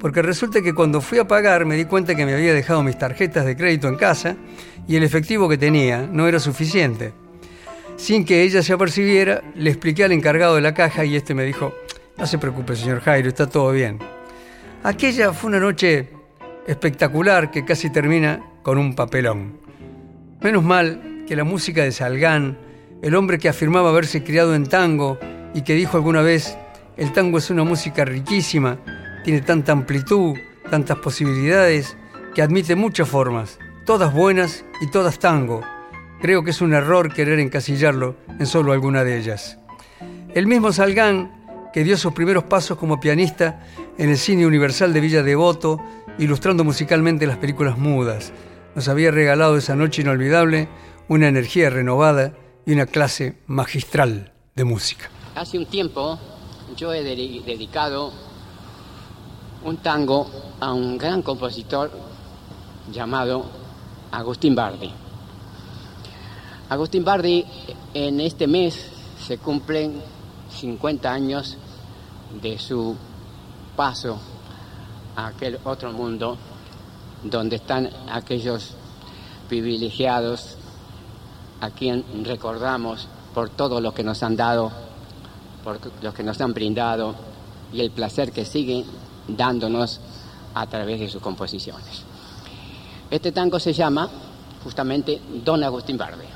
porque 0.00 0.22
resulta 0.22 0.60
que 0.60 0.74
cuando 0.74 1.00
fui 1.00 1.18
a 1.18 1.28
pagar 1.28 1.64
me 1.64 1.76
di 1.76 1.84
cuenta 1.84 2.16
que 2.16 2.26
me 2.26 2.34
había 2.34 2.52
dejado 2.52 2.82
mis 2.82 2.98
tarjetas 2.98 3.44
de 3.46 3.56
crédito 3.56 3.86
en 3.86 3.94
casa 3.94 4.36
y 4.88 4.96
el 4.96 5.04
efectivo 5.04 5.48
que 5.48 5.56
tenía 5.56 6.08
no 6.10 6.26
era 6.26 6.40
suficiente. 6.40 7.12
Sin 7.96 8.24
que 8.24 8.42
ella 8.42 8.62
se 8.62 8.72
apercibiera, 8.72 9.42
le 9.54 9.70
expliqué 9.70 10.02
al 10.02 10.12
encargado 10.12 10.56
de 10.56 10.62
la 10.62 10.74
caja 10.74 11.04
y 11.04 11.14
este 11.14 11.34
me 11.34 11.44
dijo, 11.44 11.74
no 12.16 12.26
se 12.26 12.38
preocupe, 12.38 12.74
señor 12.74 13.00
Jairo, 13.00 13.28
está 13.28 13.46
todo 13.46 13.70
bien. 13.70 13.98
Aquella 14.82 15.34
fue 15.34 15.48
una 15.48 15.60
noche 15.60 16.08
espectacular 16.66 17.50
que 17.50 17.66
casi 17.66 17.90
termina 17.90 18.40
con 18.62 18.78
un 18.78 18.94
papelón. 18.94 19.58
Menos 20.40 20.64
mal 20.64 21.24
que 21.28 21.36
la 21.36 21.44
música 21.44 21.84
de 21.84 21.92
Salgán, 21.92 22.56
el 23.02 23.14
hombre 23.14 23.38
que 23.38 23.50
afirmaba 23.50 23.90
haberse 23.90 24.24
criado 24.24 24.54
en 24.54 24.64
tango 24.64 25.18
y 25.52 25.62
que 25.62 25.74
dijo 25.74 25.98
alguna 25.98 26.22
vez, 26.22 26.56
el 26.96 27.12
tango 27.12 27.36
es 27.36 27.50
una 27.50 27.62
música 27.62 28.06
riquísima, 28.06 28.78
tiene 29.22 29.42
tanta 29.42 29.72
amplitud, 29.72 30.34
tantas 30.70 30.96
posibilidades, 30.96 31.98
que 32.34 32.40
admite 32.40 32.74
muchas 32.74 33.06
formas, 33.06 33.58
todas 33.84 34.14
buenas 34.14 34.64
y 34.80 34.90
todas 34.90 35.18
tango. 35.18 35.60
Creo 36.22 36.42
que 36.42 36.52
es 36.52 36.62
un 36.62 36.72
error 36.72 37.12
querer 37.12 37.38
encasillarlo 37.38 38.16
en 38.38 38.46
solo 38.46 38.72
alguna 38.72 39.04
de 39.04 39.18
ellas. 39.18 39.58
El 40.34 40.46
mismo 40.46 40.72
Salgán, 40.72 41.68
que 41.72 41.84
dio 41.84 41.98
sus 41.98 42.14
primeros 42.14 42.44
pasos 42.44 42.78
como 42.78 42.98
pianista 42.98 43.60
en 44.00 44.08
el 44.08 44.16
Cine 44.16 44.46
Universal 44.46 44.94
de 44.94 45.00
Villa 45.00 45.22
Devoto, 45.22 45.78
ilustrando 46.18 46.64
musicalmente 46.64 47.26
las 47.26 47.36
películas 47.36 47.76
mudas. 47.76 48.32
Nos 48.74 48.88
había 48.88 49.10
regalado 49.10 49.58
esa 49.58 49.76
noche 49.76 50.00
inolvidable 50.00 50.70
una 51.08 51.28
energía 51.28 51.68
renovada 51.68 52.32
y 52.64 52.72
una 52.72 52.86
clase 52.86 53.36
magistral 53.46 54.32
de 54.56 54.64
música. 54.64 55.10
Hace 55.34 55.58
un 55.58 55.66
tiempo 55.66 56.18
yo 56.74 56.94
he 56.94 57.02
dedicado 57.02 58.10
un 59.66 59.76
tango 59.82 60.30
a 60.60 60.72
un 60.72 60.96
gran 60.96 61.20
compositor 61.20 61.90
llamado 62.90 63.44
Agustín 64.12 64.54
Bardi. 64.54 64.90
Agustín 66.70 67.04
Bardi 67.04 67.44
en 67.92 68.18
este 68.20 68.46
mes 68.46 68.82
se 69.26 69.36
cumplen 69.36 70.00
50 70.48 71.12
años 71.12 71.58
de 72.40 72.58
su 72.58 72.96
paso 73.76 74.18
a 75.16 75.28
aquel 75.28 75.58
otro 75.64 75.92
mundo 75.92 76.36
donde 77.22 77.56
están 77.56 77.90
aquellos 78.10 78.74
privilegiados 79.48 80.56
a 81.60 81.70
quien 81.70 82.04
recordamos 82.24 83.08
por 83.34 83.50
todo 83.50 83.80
lo 83.80 83.92
que 83.92 84.02
nos 84.02 84.22
han 84.22 84.36
dado, 84.36 84.70
por 85.62 85.78
lo 86.02 86.14
que 86.14 86.22
nos 86.22 86.40
han 86.40 86.54
brindado 86.54 87.14
y 87.72 87.80
el 87.80 87.90
placer 87.90 88.32
que 88.32 88.44
siguen 88.44 88.84
dándonos 89.28 90.00
a 90.54 90.66
través 90.66 91.00
de 91.00 91.08
sus 91.08 91.22
composiciones. 91.22 92.02
Este 93.10 93.32
tango 93.32 93.58
se 93.58 93.72
llama 93.72 94.08
justamente 94.62 95.20
Don 95.44 95.62
Agustín 95.62 95.98
Barbe. 95.98 96.29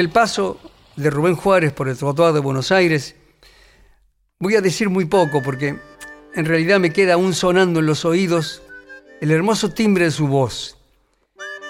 Del 0.00 0.08
paso 0.08 0.58
de 0.96 1.10
Rubén 1.10 1.36
Juárez 1.36 1.74
por 1.74 1.86
el 1.86 1.94
Trottoir 1.94 2.32
de 2.32 2.40
Buenos 2.40 2.72
Aires, 2.72 3.16
voy 4.38 4.56
a 4.56 4.62
decir 4.62 4.88
muy 4.88 5.04
poco 5.04 5.42
porque 5.42 5.76
en 6.34 6.44
realidad 6.46 6.80
me 6.80 6.90
queda 6.90 7.14
aún 7.14 7.34
sonando 7.34 7.80
en 7.80 7.86
los 7.86 8.06
oídos 8.06 8.62
el 9.20 9.30
hermoso 9.30 9.74
timbre 9.74 10.06
de 10.06 10.10
su 10.10 10.26
voz 10.26 10.78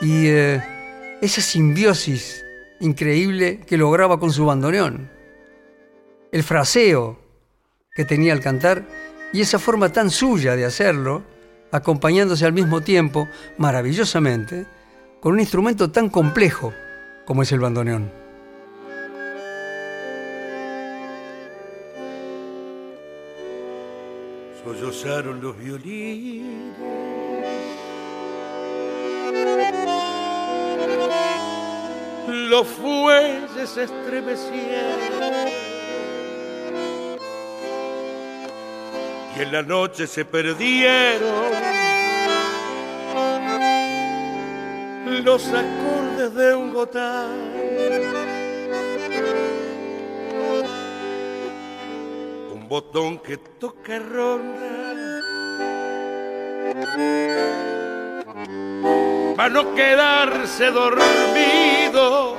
y 0.00 0.28
eh, 0.28 0.62
esa 1.20 1.40
simbiosis 1.40 2.44
increíble 2.78 3.58
que 3.66 3.76
lograba 3.76 4.20
con 4.20 4.32
su 4.32 4.46
bandoneón, 4.46 5.10
el 6.30 6.44
fraseo 6.44 7.18
que 7.96 8.04
tenía 8.04 8.32
al 8.32 8.40
cantar 8.40 8.86
y 9.32 9.40
esa 9.40 9.58
forma 9.58 9.88
tan 9.88 10.08
suya 10.08 10.54
de 10.54 10.66
hacerlo, 10.66 11.24
acompañándose 11.72 12.46
al 12.46 12.52
mismo 12.52 12.80
tiempo, 12.80 13.26
maravillosamente, 13.58 14.66
con 15.18 15.32
un 15.32 15.40
instrumento 15.40 15.90
tan 15.90 16.08
complejo 16.08 16.72
como 17.24 17.42
es 17.42 17.50
el 17.50 17.58
bandoneón. 17.58 18.19
Sollozaron 24.70 25.40
los 25.40 25.58
violines. 25.58 26.76
Los 32.28 32.68
fuelles 32.68 33.68
se 33.68 33.82
estremecieron. 33.82 35.48
Y 39.36 39.40
en 39.42 39.52
la 39.52 39.62
noche 39.62 40.06
se 40.06 40.24
perdieron 40.24 41.50
los 45.24 45.48
acordes 45.48 46.32
de 46.32 46.54
un 46.54 46.72
gotán. 46.72 47.59
Botón 52.70 53.18
que 53.18 53.36
toca 53.36 53.98
ronda. 53.98 54.70
Para 59.36 59.48
no 59.48 59.74
quedarse 59.74 60.70
dormido. 60.70 62.38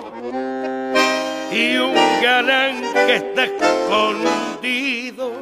Y 1.52 1.76
un 1.76 1.96
galán 2.24 2.82
que 2.94 3.16
está 3.18 3.44
escondido, 3.44 5.34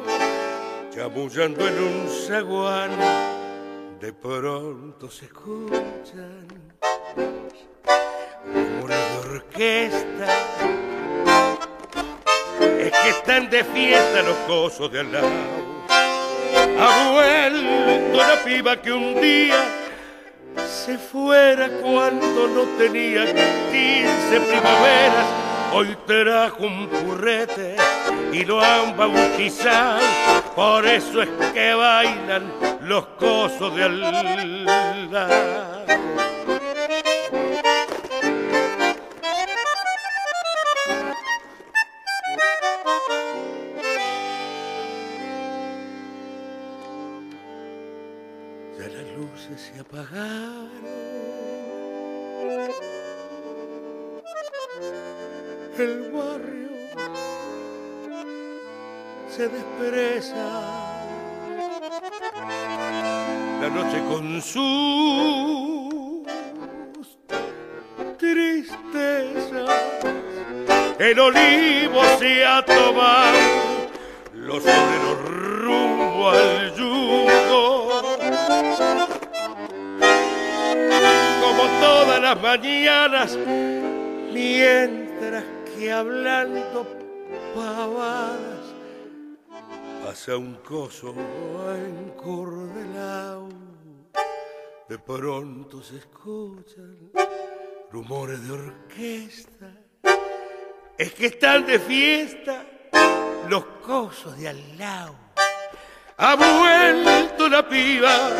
chamullando 0.92 1.68
en 1.68 1.78
un 1.78 2.08
zaguán, 2.26 2.90
de 4.00 4.12
pronto 4.12 5.08
se 5.08 5.26
escuchan 5.26 6.48
rumores 8.52 8.98
de 9.12 9.18
orquesta. 9.30 10.89
Que 13.02 13.10
están 13.10 13.48
de 13.48 13.64
fiesta 13.64 14.22
los 14.22 14.36
cosos 14.46 14.92
de 14.92 15.00
al 15.00 15.12
lado. 15.12 15.28
Ha 16.78 17.10
vuelto 17.10 18.16
la 18.16 18.44
piba 18.44 18.76
que 18.80 18.92
un 18.92 19.20
día 19.20 19.56
se 20.66 20.98
fuera 20.98 21.68
cuando 21.80 22.48
no 22.48 22.62
tenía 22.78 23.24
15 23.26 24.40
primaveras. 24.40 25.26
Hoy 25.72 25.96
trajo 26.06 26.64
un 26.64 26.88
currete 26.88 27.76
y 28.32 28.44
lo 28.44 28.60
han 28.60 28.96
bautizado. 28.96 30.00
Por 30.54 30.86
eso 30.86 31.22
es 31.22 31.28
que 31.54 31.74
bailan 31.74 32.52
los 32.82 33.06
cosos 33.18 33.74
de 33.76 33.84
al 33.84 34.64
lado. 35.10 35.86
Se 49.56 49.80
apagaron. 49.80 50.70
El 55.78 56.10
barrio 56.12 56.68
se 59.28 59.48
despereza. 59.48 60.50
La 63.60 63.68
noche 63.68 64.02
con 64.08 64.40
sus 64.42 64.60
tristezas. 68.18 69.70
El 70.98 71.18
olivo 71.18 72.02
se 72.18 72.44
ha 72.44 72.64
tomado 72.64 73.38
los 74.34 74.62
obreros 74.62 75.24
rumbo 75.62 76.28
al 76.30 76.74
Todas 81.80 82.20
las 82.20 82.40
mañanas, 82.40 83.38
mientras 84.32 85.44
que 85.74 85.92
hablando 85.92 86.86
pavadas, 87.54 88.74
pasa 90.04 90.36
un 90.36 90.54
coso 90.56 91.14
encordelado. 91.74 93.48
De 94.88 94.98
pronto 94.98 95.82
se 95.82 95.98
escuchan 95.98 97.10
rumores 97.90 98.46
de 98.46 98.52
orquesta. 98.52 99.72
Es 100.98 101.12
que 101.14 101.26
están 101.26 101.66
de 101.66 101.78
fiesta 101.78 102.64
los 103.48 103.64
cosos 103.84 104.38
de 104.38 104.48
al 104.48 104.78
lado. 104.78 105.14
Ha 106.16 106.34
vuelto 106.34 107.48
la 107.48 107.66
piba 107.68 108.30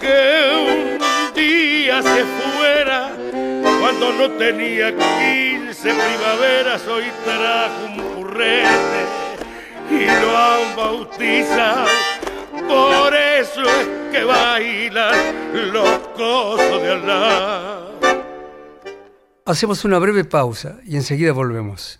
que 0.00 0.98
un 0.98 1.34
día 1.34 2.02
se 2.02 2.24
fuera 2.24 2.47
cuando 3.88 4.12
no 4.12 4.30
tenía 4.32 4.94
15 4.94 5.80
primaveras. 5.80 6.86
Hoy 6.86 7.04
trajo 7.24 7.86
un 7.86 8.14
currete 8.16 9.00
y 9.90 10.04
lo 10.04 10.36
han 10.36 10.76
bautizado. 10.76 11.88
Por 12.68 13.14
eso 13.14 13.62
es 13.62 13.88
que 14.12 14.24
bailan 14.24 15.72
los 15.72 15.98
cosos 16.14 16.82
de 16.82 16.90
al 16.90 17.06
lado. 17.06 17.98
Hacemos 19.46 19.82
una 19.86 19.98
breve 19.98 20.24
pausa 20.24 20.76
y 20.84 20.96
enseguida 20.96 21.32
volvemos. 21.32 21.98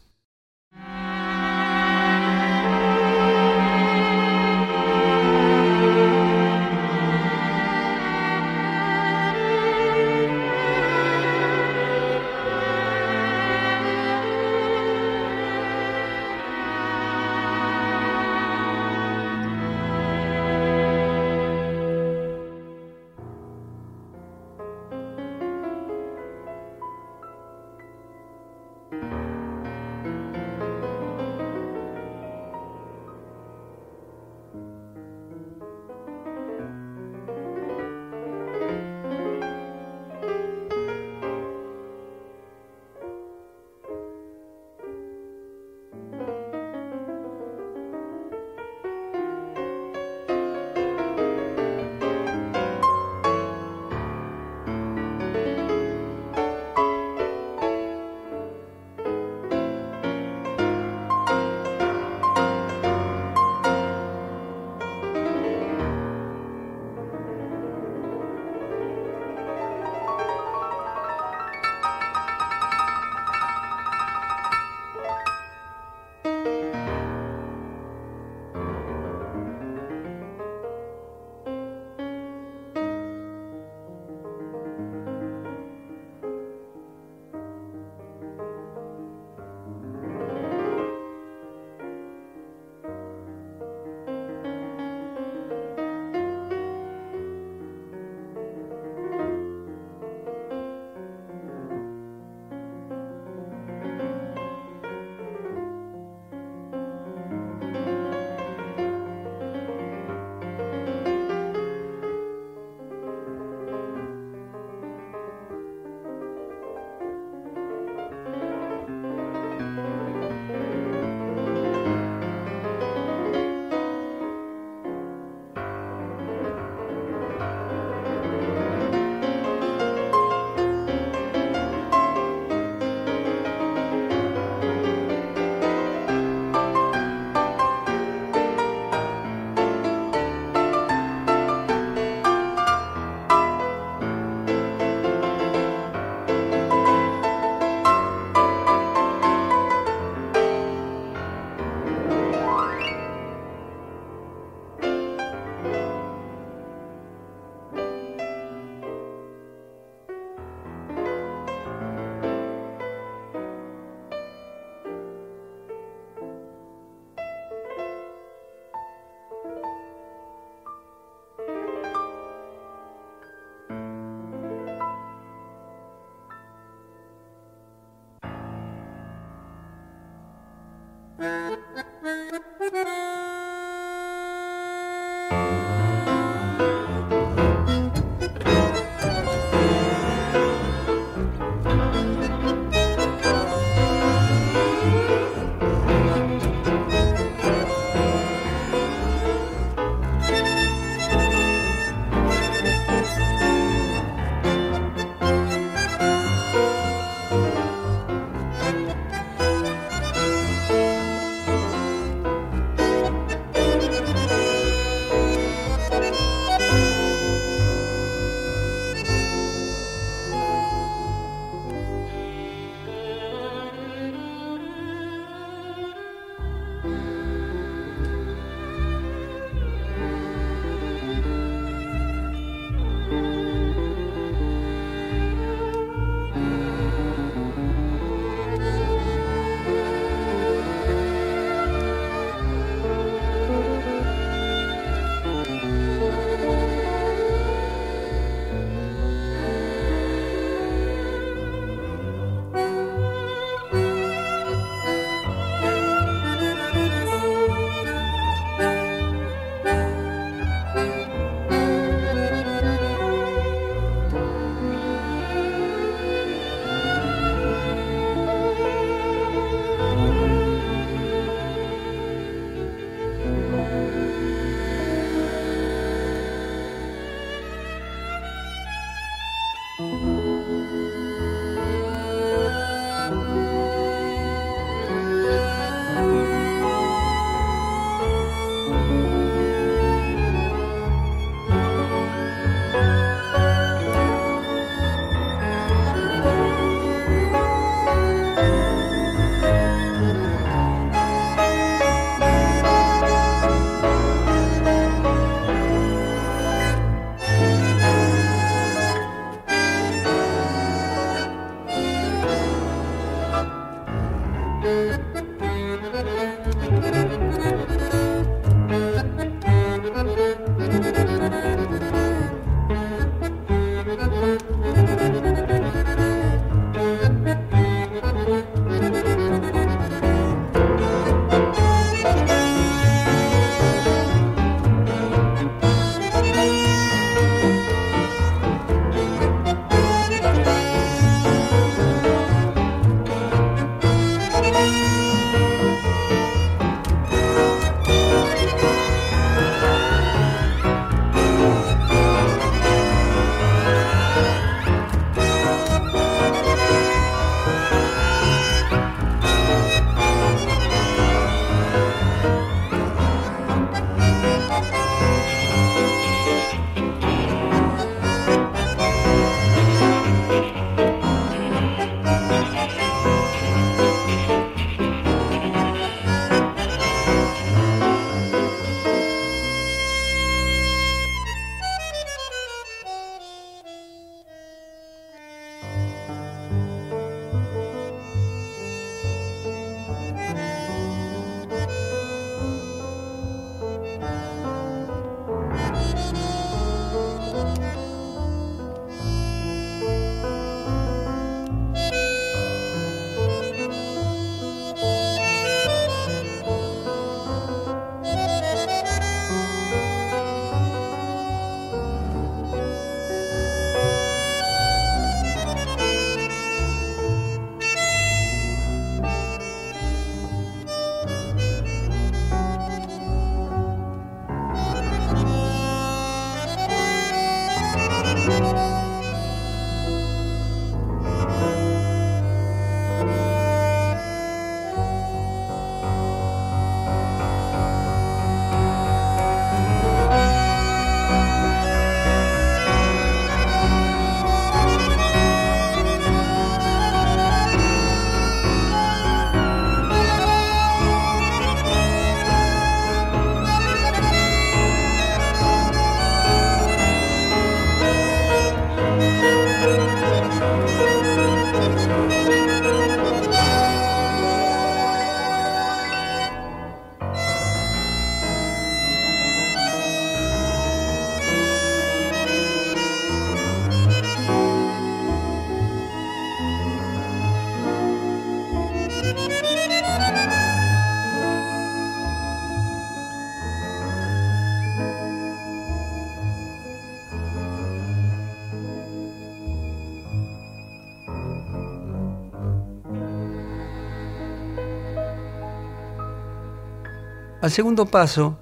Al 497.49 497.53
segundo 497.53 497.87
paso, 497.87 498.39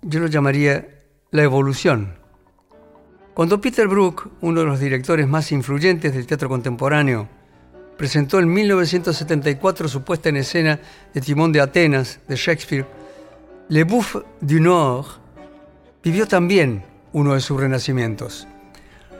yo 0.00 0.20
lo 0.20 0.28
llamaría 0.28 1.02
la 1.32 1.42
evolución. 1.42 2.14
Cuando 3.34 3.60
Peter 3.60 3.88
Brook, 3.88 4.30
uno 4.42 4.60
de 4.60 4.66
los 4.66 4.78
directores 4.78 5.26
más 5.26 5.50
influyentes 5.50 6.14
del 6.14 6.28
teatro 6.28 6.48
contemporáneo, 6.48 7.28
presentó 7.96 8.38
en 8.38 8.46
1974 8.52 9.88
su 9.88 10.04
puesta 10.04 10.28
en 10.28 10.36
escena 10.36 10.78
de 11.12 11.20
Timón 11.20 11.50
de 11.50 11.62
Atenas 11.62 12.20
de 12.28 12.36
Shakespeare, 12.36 12.86
Le 13.68 13.82
Bouffe 13.82 14.20
du 14.40 14.60
Nord 14.60 15.06
vivió 16.04 16.28
también 16.28 16.84
uno 17.12 17.34
de 17.34 17.40
sus 17.40 17.58
renacimientos. 17.58 18.46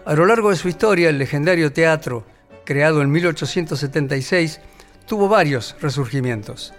A 0.05 0.15
lo 0.15 0.27
largo 0.27 0.51
de 0.51 0.57
su 0.57 0.69
historia, 0.69 1.09
el 1.09 1.19
legendario 1.19 1.73
teatro, 1.73 2.25
creado 2.65 3.03
en 3.03 3.11
1876, 3.11 4.61
tuvo 5.09 5.29
varios 5.29 5.75
resurgimientos. 5.81 6.73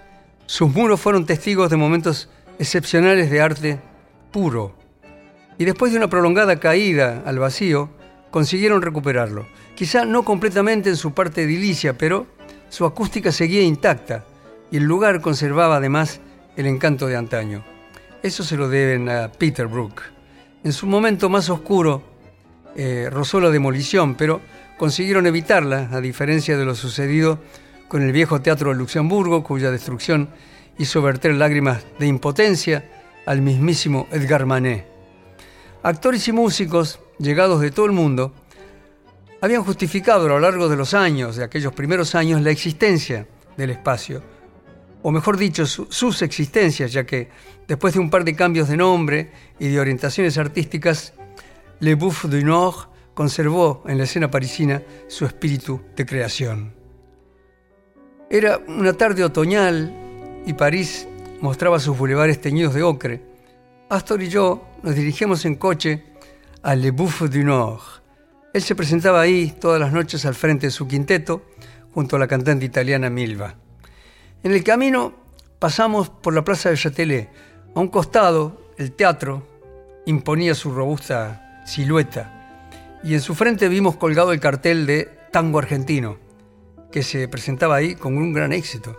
Sus 0.54 0.72
muros 0.72 1.02
fueron 1.02 1.26
testigos 1.26 1.72
de 1.72 1.78
momentos 1.78 2.30
excepcionales 2.60 3.32
de 3.32 3.42
arte 3.42 3.80
puro. 4.32 4.76
Y 5.58 5.66
después 5.66 5.92
de 5.92 5.98
una 5.98 6.12
prolongada 6.12 6.60
caída 6.60 7.24
al 7.26 7.40
vacío, 7.40 7.90
consiguieron 8.30 8.84
recuperarlo. 8.84 9.48
Quizá 9.74 10.06
no 10.06 10.24
completamente 10.24 10.92
en 10.92 10.96
su 10.96 11.12
parte 11.12 11.42
edilicia, 11.42 11.98
pero 11.98 12.28
su 12.70 12.86
acústica 12.86 13.32
seguía 13.32 13.64
intacta 13.64 14.26
y 14.70 14.78
el 14.78 14.84
lugar 14.84 15.22
conservaba 15.22 15.78
además 15.78 16.20
el 16.56 16.68
encanto 16.68 17.08
de 17.08 17.18
antaño. 17.18 17.64
Eso 18.22 18.44
se 18.44 18.56
lo 18.56 18.70
deben 18.70 19.10
a 19.10 19.32
Peter 19.32 19.66
Brook. 19.66 20.04
En 20.64 20.72
su 20.72 20.86
momento 20.86 21.30
más 21.30 21.50
oscuro 21.50 22.04
eh, 22.76 23.10
rozó 23.12 23.40
la 23.40 23.50
demolición, 23.50 24.14
pero 24.14 24.40
consiguieron 24.78 25.26
evitarla, 25.26 25.90
a 25.92 26.00
diferencia 26.00 26.56
de 26.58 26.66
lo 26.66 26.76
sucedido 26.76 27.40
con 27.88 28.02
el 28.02 28.12
viejo 28.12 28.42
Teatro 28.42 28.70
de 28.70 28.76
Luxemburgo, 28.76 29.44
cuya 29.44 29.72
destrucción 29.72 30.30
hizo 30.78 31.02
verter 31.02 31.36
lágrimas 31.36 31.86
de 32.00 32.08
impotencia 32.08 32.90
al 33.26 33.42
mismísimo 33.42 34.08
Edgar 34.12 34.46
Manet. 34.46 34.86
Actores 35.84 36.28
y 36.28 36.32
músicos, 36.32 37.00
llegados 37.20 37.62
de 37.62 37.72
todo 37.72 37.86
el 37.86 37.92
mundo, 37.92 38.34
habían 39.42 39.64
justificado 39.64 40.26
a 40.26 40.30
lo 40.30 40.40
largo 40.40 40.70
de 40.70 40.78
los 40.78 40.94
años, 40.94 41.36
de 41.36 41.44
aquellos 41.44 41.74
primeros 41.74 42.16
años, 42.16 42.42
la 42.42 42.52
existencia 42.52 43.28
del 43.58 43.72
espacio, 43.72 44.24
o 45.02 45.12
mejor 45.12 45.38
dicho, 45.38 45.66
sus 45.66 46.22
existencias, 46.22 46.94
ya 46.94 47.06
que 47.06 47.30
después 47.68 47.94
de 47.94 48.00
un 48.00 48.10
par 48.10 48.24
de 48.24 48.36
cambios 48.36 48.70
de 48.70 48.78
nombre 48.78 49.32
y 49.60 49.68
de 49.68 49.80
orientaciones 49.80 50.38
artísticas, 50.38 51.14
Le 51.82 51.96
Bouffe 51.96 52.30
du 52.30 52.42
Nord 52.44 52.88
conservó 53.14 53.84
en 53.86 53.98
la 53.98 54.06
escena 54.06 54.32
parisina 54.32 54.82
su 55.10 55.26
espíritu 55.26 55.82
de 55.98 56.06
creación. 56.06 56.83
Era 58.30 58.60
una 58.68 58.94
tarde 58.94 59.24
otoñal 59.24 59.94
y 60.46 60.54
París 60.54 61.08
mostraba 61.42 61.80
sus 61.80 61.98
bulevares 61.98 62.42
teñidos 62.42 62.74
de 62.74 62.84
ocre. 62.84 63.22
Astor 63.90 64.22
y 64.24 64.30
yo 64.30 64.68
nos 64.82 64.96
dirigimos 64.96 65.46
en 65.46 65.56
coche 65.56 66.04
a 66.62 66.76
Le 66.76 66.92
Bouffe 66.92 67.28
du 67.28 67.44
Nord. 67.44 67.82
Él 68.54 68.62
se 68.62 68.76
presentaba 68.76 69.22
ahí 69.22 69.56
todas 69.60 69.80
las 69.80 69.92
noches 69.92 70.26
al 70.26 70.36
frente 70.36 70.68
de 70.68 70.72
su 70.72 70.88
quinteto, 70.88 71.44
junto 71.94 72.16
a 72.16 72.20
la 72.20 72.28
cantante 72.28 72.66
italiana 72.66 73.10
Milva. 73.10 73.56
En 74.44 74.52
el 74.52 74.64
camino 74.64 75.14
pasamos 75.60 76.10
por 76.10 76.34
la 76.34 76.44
plaza 76.44 76.70
de 76.70 76.78
Châtelet. 76.78 77.30
A 77.76 77.80
un 77.80 77.88
costado, 77.88 78.72
el 78.78 78.92
teatro 78.94 79.48
imponía 80.06 80.56
su 80.56 80.72
robusta 80.72 81.64
silueta 81.66 82.40
y 83.04 83.14
en 83.14 83.22
su 83.22 83.36
frente 83.36 83.68
vimos 83.68 83.96
colgado 83.96 84.32
el 84.32 84.40
cartel 84.40 84.86
de 84.86 85.10
Tango 85.32 85.60
Argentino, 85.60 86.18
que 86.94 87.04
se 87.04 87.28
presentaba 87.28 87.76
ahí 87.76 87.96
con 87.96 88.16
un 88.16 88.32
gran 88.32 88.54
éxito. 88.54 88.96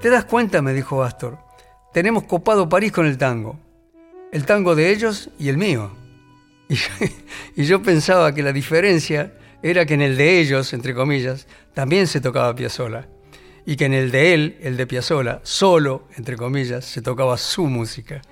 ¿Te 0.00 0.08
das 0.08 0.24
cuenta? 0.24 0.62
me 0.62 0.72
dijo 0.72 1.02
Astor. 1.02 1.36
Tenemos 1.92 2.22
copado 2.24 2.68
París 2.68 2.92
con 2.92 3.04
el 3.04 3.18
tango 3.18 3.58
el 4.32 4.46
tango 4.46 4.74
de 4.74 4.90
ellos 4.90 5.30
y 5.38 5.48
el 5.48 5.56
mío. 5.56 5.90
Y 7.56 7.64
yo, 7.64 7.82
pensaba 7.82 8.32
que 8.32 8.42
la 8.42 8.52
diferencia 8.52 9.34
era 9.62 9.84
que 9.84 9.94
en 9.94 10.02
el 10.02 10.16
de 10.16 10.40
ellos, 10.40 10.72
entre 10.72 10.94
comillas, 10.94 11.46
también 11.74 12.06
se 12.06 12.20
tocaba 12.20 12.54
Piazzolla. 12.54 13.08
Y 13.66 13.76
que 13.76 13.86
en 13.86 13.92
el 13.92 14.10
de 14.10 14.34
él, 14.34 14.56
el 14.62 14.76
de 14.76 14.86
Piazzolla, 14.86 15.40
solo, 15.42 16.08
entre 16.16 16.36
comillas, 16.36 16.84
se 16.84 17.02
tocaba 17.02 17.36
su 17.36 17.66
música. 17.66 18.22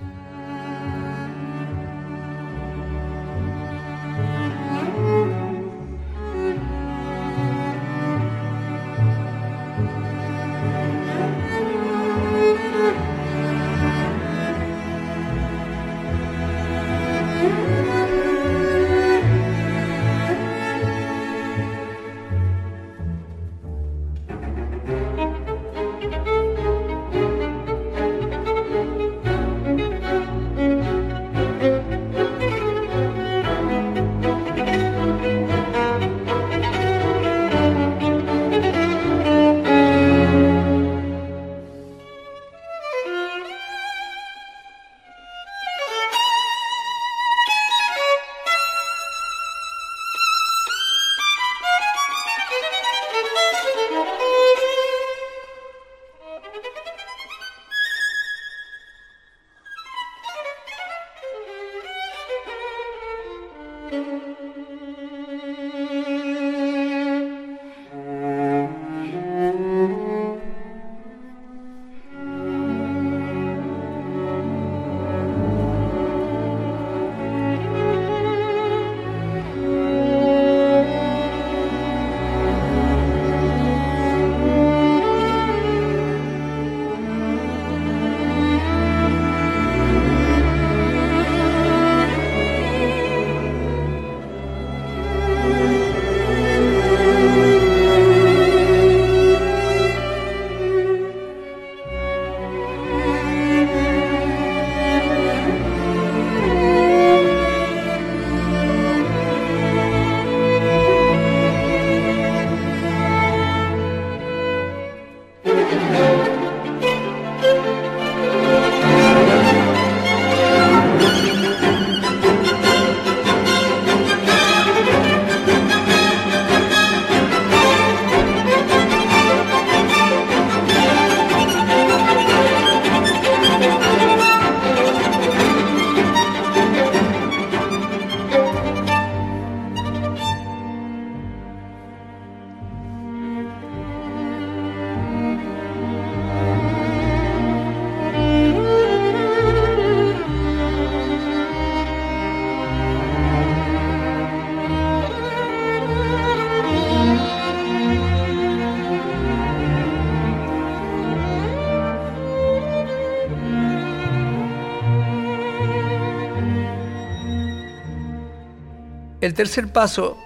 Tercer 169.39 169.71
paso 169.71 170.17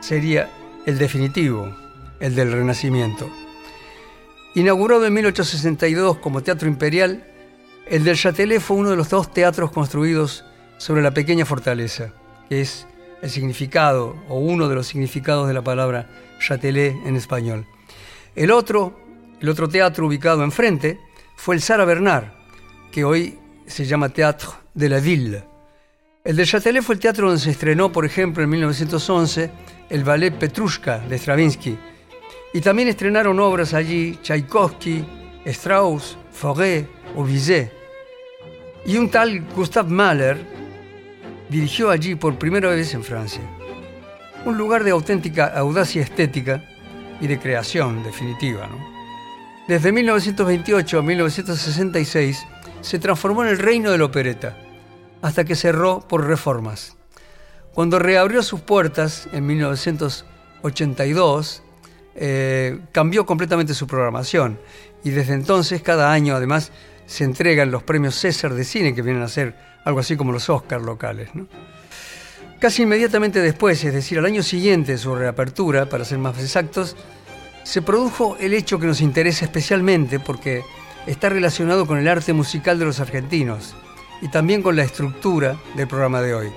sería 0.00 0.50
el 0.86 0.98
definitivo, 0.98 1.72
el 2.18 2.34
del 2.34 2.50
Renacimiento. 2.50 3.30
Inaugurado 4.56 5.06
en 5.06 5.14
1862 5.14 6.16
como 6.16 6.42
Teatro 6.42 6.66
Imperial, 6.66 7.24
el 7.86 8.02
del 8.02 8.16
Châtelet 8.16 8.60
fue 8.60 8.76
uno 8.76 8.90
de 8.90 8.96
los 8.96 9.08
dos 9.08 9.32
teatros 9.32 9.70
construidos 9.70 10.44
sobre 10.78 11.00
la 11.00 11.12
pequeña 11.12 11.46
fortaleza, 11.46 12.12
que 12.48 12.60
es 12.60 12.88
el 13.22 13.30
significado 13.30 14.16
o 14.28 14.40
uno 14.40 14.68
de 14.68 14.74
los 14.74 14.88
significados 14.88 15.46
de 15.46 15.54
la 15.54 15.62
palabra 15.62 16.10
Châtelet 16.40 16.92
en 17.06 17.14
español. 17.14 17.68
El 18.34 18.50
otro, 18.50 18.98
el 19.40 19.48
otro 19.48 19.68
teatro 19.68 20.08
ubicado 20.08 20.42
enfrente, 20.42 20.98
fue 21.36 21.54
el 21.54 21.62
Sara 21.62 21.84
Bernard, 21.84 22.32
que 22.90 23.04
hoy 23.04 23.38
se 23.68 23.84
llama 23.84 24.08
Théâtre 24.08 24.48
de 24.74 24.88
la 24.88 24.98
Ville. 24.98 25.55
El 26.26 26.34
del 26.34 26.44
Châtelet 26.44 26.82
fue 26.82 26.96
el 26.96 27.00
teatro 27.00 27.28
donde 27.28 27.40
se 27.40 27.52
estrenó, 27.52 27.92
por 27.92 28.04
ejemplo, 28.04 28.42
en 28.42 28.50
1911, 28.50 29.48
el 29.88 30.02
ballet 30.02 30.32
Petrushka 30.32 30.98
de 30.98 31.18
Stravinsky. 31.18 31.78
Y 32.52 32.60
también 32.60 32.88
estrenaron 32.88 33.38
obras 33.38 33.72
allí 33.74 34.18
Tchaikovsky, 34.22 35.04
Strauss, 35.44 36.18
Fauré 36.32 36.88
o 37.14 37.22
Bizet. 37.22 37.72
Y 38.84 38.96
un 38.96 39.08
tal 39.08 39.40
Gustave 39.54 39.88
Mahler 39.88 40.36
dirigió 41.48 41.90
allí 41.90 42.16
por 42.16 42.36
primera 42.36 42.70
vez 42.70 42.92
en 42.94 43.04
Francia. 43.04 43.42
Un 44.44 44.58
lugar 44.58 44.82
de 44.82 44.90
auténtica 44.90 45.46
audacia 45.56 46.02
estética 46.02 46.60
y 47.20 47.28
de 47.28 47.38
creación 47.38 48.02
definitiva. 48.02 48.68
Desde 49.68 49.92
1928 49.92 50.98
a 50.98 51.02
1966 51.02 52.44
se 52.80 52.98
transformó 52.98 53.44
en 53.44 53.50
el 53.50 53.58
reino 53.60 53.92
de 53.92 53.98
la 53.98 54.06
opereta, 54.06 54.65
hasta 55.26 55.44
que 55.44 55.56
cerró 55.56 56.06
por 56.06 56.24
reformas. 56.24 56.96
Cuando 57.74 57.98
reabrió 57.98 58.44
sus 58.44 58.60
puertas 58.60 59.28
en 59.32 59.44
1982, 59.44 61.64
eh, 62.14 62.78
cambió 62.92 63.26
completamente 63.26 63.74
su 63.74 63.88
programación 63.88 64.60
y 65.02 65.10
desde 65.10 65.34
entonces 65.34 65.82
cada 65.82 66.12
año 66.12 66.36
además 66.36 66.70
se 67.06 67.24
entregan 67.24 67.72
los 67.72 67.82
premios 67.82 68.14
César 68.14 68.54
de 68.54 68.62
cine 68.62 68.94
que 68.94 69.02
vienen 69.02 69.24
a 69.24 69.28
ser 69.28 69.56
algo 69.84 69.98
así 69.98 70.16
como 70.16 70.30
los 70.30 70.48
Oscars 70.48 70.84
locales. 70.84 71.28
Casi 72.60 72.84
inmediatamente 72.84 73.40
después, 73.40 73.82
es 73.82 73.92
decir, 73.92 74.20
al 74.20 74.26
año 74.26 74.44
siguiente 74.44 74.92
de 74.92 74.98
su 74.98 75.12
reapertura, 75.16 75.88
para 75.88 76.04
ser 76.04 76.18
más 76.18 76.38
exactos, 76.38 76.94
se 77.64 77.82
produjo 77.82 78.36
el 78.38 78.54
hecho 78.54 78.78
que 78.78 78.86
nos 78.86 79.00
interesa 79.00 79.44
especialmente 79.44 80.20
porque 80.20 80.62
está 81.08 81.30
relacionado 81.30 81.84
con 81.84 81.98
el 81.98 82.06
arte 82.06 82.32
musical 82.32 82.78
de 82.78 82.84
los 82.84 83.00
argentinos 83.00 83.74
y 84.20 84.28
también 84.28 84.62
con 84.62 84.76
la 84.76 84.84
estructura 84.84 85.56
del 85.74 85.88
programa 85.88 86.22
de 86.22 86.34
hoy. 86.34 86.52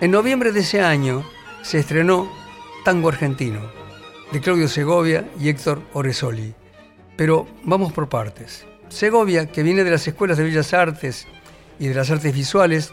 En 0.00 0.10
noviembre 0.10 0.52
de 0.52 0.60
ese 0.60 0.80
año 0.80 1.24
se 1.62 1.78
estrenó 1.78 2.30
Tango 2.84 3.08
Argentino, 3.08 3.60
de 4.32 4.40
Claudio 4.40 4.68
Segovia 4.68 5.28
y 5.38 5.48
Héctor 5.48 5.82
Oresoli. 5.92 6.54
Pero 7.16 7.46
vamos 7.64 7.92
por 7.92 8.08
partes. 8.08 8.66
Segovia, 8.88 9.46
que 9.46 9.62
viene 9.62 9.84
de 9.84 9.90
las 9.90 10.06
escuelas 10.08 10.38
de 10.38 10.44
Bellas 10.44 10.74
Artes 10.74 11.26
y 11.78 11.88
de 11.88 11.94
las 11.94 12.10
artes 12.10 12.34
visuales, 12.34 12.92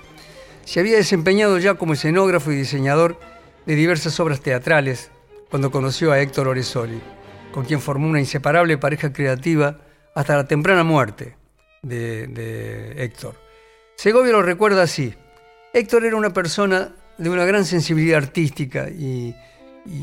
se 0.65 0.79
había 0.79 0.97
desempeñado 0.97 1.57
ya 1.57 1.75
como 1.75 1.93
escenógrafo 1.93 2.51
y 2.51 2.55
diseñador 2.55 3.19
de 3.65 3.75
diversas 3.75 4.19
obras 4.19 4.41
teatrales 4.41 5.09
cuando 5.49 5.71
conoció 5.71 6.11
a 6.11 6.19
Héctor 6.19 6.47
Oresoli, 6.47 7.01
con 7.51 7.65
quien 7.65 7.81
formó 7.81 8.07
una 8.07 8.19
inseparable 8.19 8.77
pareja 8.77 9.11
creativa 9.11 9.79
hasta 10.13 10.35
la 10.35 10.47
temprana 10.47 10.83
muerte 10.83 11.35
de, 11.81 12.27
de 12.27 13.03
Héctor. 13.03 13.48
Segovia 14.01 14.31
lo 14.31 14.41
recuerda 14.41 14.83
así. 14.83 15.13
Héctor 15.73 16.05
era 16.05 16.15
una 16.15 16.29
persona 16.29 16.95
de 17.17 17.29
una 17.29 17.43
gran 17.43 17.65
sensibilidad 17.65 18.19
artística 18.23 18.87
y, 18.89 19.35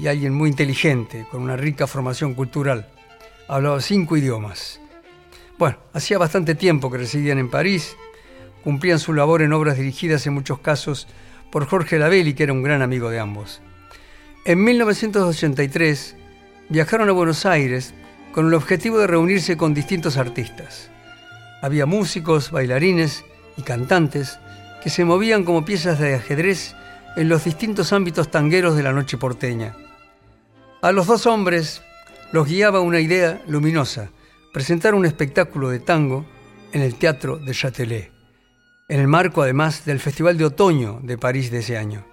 alguien 0.06 0.34
muy 0.34 0.50
inteligente, 0.50 1.26
con 1.30 1.40
una 1.40 1.56
rica 1.56 1.86
formación 1.86 2.34
cultural. 2.34 2.90
Hablaba 3.48 3.80
cinco 3.80 4.18
idiomas. 4.18 4.82
Bueno, 5.56 5.78
hacía 5.94 6.18
bastante 6.18 6.54
tiempo 6.54 6.90
que 6.90 6.98
residían 6.98 7.38
en 7.38 7.48
París, 7.48 7.96
cumplían 8.62 8.98
su 8.98 9.14
labor 9.14 9.40
en 9.40 9.54
obras 9.54 9.78
dirigidas 9.78 10.26
en 10.26 10.34
muchos 10.34 10.58
casos 10.58 11.08
por 11.50 11.64
Jorge 11.64 11.98
Labelli, 11.98 12.34
que 12.34 12.42
era 12.42 12.52
un 12.52 12.62
gran 12.62 12.82
amigo 12.82 13.08
de 13.08 13.18
ambos. 13.18 13.62
En 14.44 14.62
1983 14.62 16.16
viajaron 16.68 17.08
a 17.08 17.12
Buenos 17.12 17.46
Aires 17.46 17.94
con 18.32 18.46
el 18.46 18.52
objetivo 18.52 18.98
de 18.98 19.06
reunirse 19.06 19.56
con 19.56 19.72
distintos 19.72 20.18
artistas. 20.18 20.90
Había 21.62 21.86
músicos, 21.86 22.50
bailarines 22.50 23.24
y 23.56 23.62
cantantes 23.62 24.38
que 24.82 24.90
se 24.90 25.04
movían 25.04 25.44
como 25.44 25.64
piezas 25.64 25.98
de 25.98 26.14
ajedrez 26.14 26.74
en 27.16 27.28
los 27.28 27.44
distintos 27.44 27.92
ámbitos 27.92 28.30
tangueros 28.30 28.76
de 28.76 28.82
la 28.82 28.92
noche 28.92 29.16
porteña. 29.16 29.74
A 30.82 30.92
los 30.92 31.06
dos 31.06 31.26
hombres 31.26 31.82
los 32.32 32.46
guiaba 32.46 32.80
una 32.80 33.00
idea 33.00 33.42
luminosa, 33.48 34.10
presentar 34.52 34.94
un 34.94 35.06
espectáculo 35.06 35.70
de 35.70 35.80
tango 35.80 36.26
en 36.72 36.82
el 36.82 36.94
Teatro 36.96 37.38
de 37.38 37.52
Châtelet, 37.52 38.12
en 38.88 39.00
el 39.00 39.08
marco 39.08 39.42
además 39.42 39.84
del 39.84 40.00
Festival 40.00 40.36
de 40.36 40.44
Otoño 40.44 41.00
de 41.02 41.18
París 41.18 41.50
de 41.50 41.60
ese 41.60 41.78
año. 41.78 42.04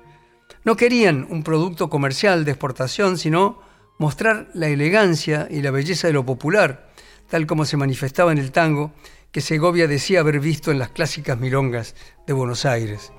No 0.63 0.77
querían 0.77 1.27
un 1.29 1.43
producto 1.43 1.89
comercial 1.89 2.45
de 2.45 2.51
exportación, 2.51 3.17
sino 3.17 3.61
mostrar 3.99 4.49
la 4.53 4.67
elegancia 4.67 5.47
y 5.51 5.61
la 5.61 5.71
belleza 5.71 6.07
de 6.07 6.13
lo 6.13 6.25
popular, 6.25 6.89
tal 7.29 7.45
como 7.45 7.65
se 7.65 7.77
manifestaba 7.77 8.31
en 8.31 8.37
el 8.37 8.51
tango 8.51 8.93
que 9.33 9.41
Segovia 9.41 9.87
decía 9.87 10.21
haber 10.21 10.39
visto 10.39 10.71
en 10.71 10.79
las 10.79 10.89
clásicas 10.89 11.37
milongas 11.37 11.95
de 12.25 12.33
Buenos 12.33 12.65
Aires 12.65 13.11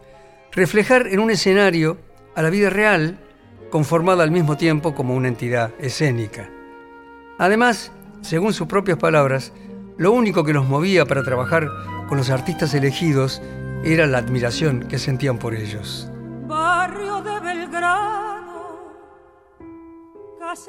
reflejar 0.55 1.09
en 1.09 1.19
un 1.19 1.31
escenario 1.31 1.99
a 2.37 2.43
la 2.43 2.51
vida 2.51 2.71
real, 2.71 3.19
conformada 3.71 4.23
al 4.23 4.31
mismo 4.31 4.57
tiempo 4.57 4.95
como 4.95 5.15
una 5.15 5.29
entidad 5.29 5.73
escénica. 5.81 6.49
Además, 7.39 7.91
según 8.23 8.53
sus 8.53 8.69
propias 8.69 8.99
palabras, 8.99 9.53
lo 9.99 10.13
único 10.13 10.45
que 10.45 10.53
los 10.53 10.67
movía 10.67 11.05
para 11.07 11.25
trabajar 11.25 11.69
con 12.09 12.17
los 12.17 12.31
artistas 12.31 12.73
elegidos 12.75 13.43
era 13.85 14.07
la 14.07 14.19
admiración 14.19 14.87
que 14.89 14.99
sentían 14.99 15.39
por 15.39 15.55
ellos. 15.55 16.09
Barrio 16.47 17.21
de 17.23 17.41
Belgrano, 17.41 18.79
Texas, 20.39 20.69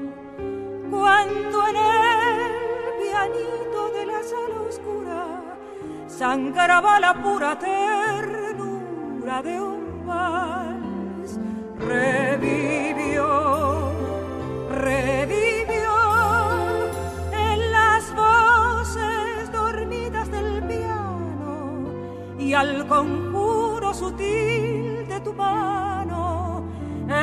cuando 0.91 1.67
en 1.69 1.77
el 1.77 2.51
pianito 3.01 3.89
de 3.95 4.05
la 4.05 4.21
sala 4.21 4.61
oscura 4.67 5.25
sangraba 6.07 6.99
la 6.99 7.13
pura 7.13 7.57
ternura 7.57 9.41
de 9.41 9.61
un 9.61 10.05
vals. 10.05 11.39
Revivió, 11.79 13.25
revivió 14.69 15.95
en 17.31 17.71
las 17.71 18.13
voces 18.13 19.51
dormidas 19.53 20.29
del 20.29 20.61
piano 20.63 21.85
y 22.37 22.53
al 22.53 22.85
conjuro 22.85 23.93
sutil 23.93 25.07
de 25.07 25.21
tu 25.23 25.33
mano. 25.33 26.00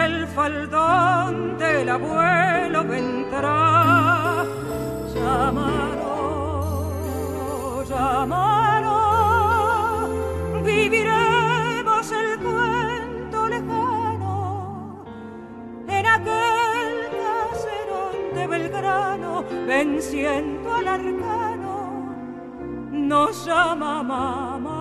El 0.09 0.27
faldón 0.29 1.59
del 1.59 1.89
abuelo 1.89 2.85
vendrá, 2.85 4.45
llamaron, 5.15 6.09
llamaron 7.91 8.89
viviremos 10.65 12.13
el 12.13 12.39
cuento 12.39 13.49
lejano 13.49 15.05
en 15.89 16.07
aquel 16.07 16.97
caserón 17.21 18.17
de 18.35 18.47
Belgrano, 18.47 19.45
venciendo 19.67 20.75
al 20.75 20.89
arcano, 20.89 21.75
nos 22.93 23.45
llama 23.45 24.03
mamá. 24.03 24.78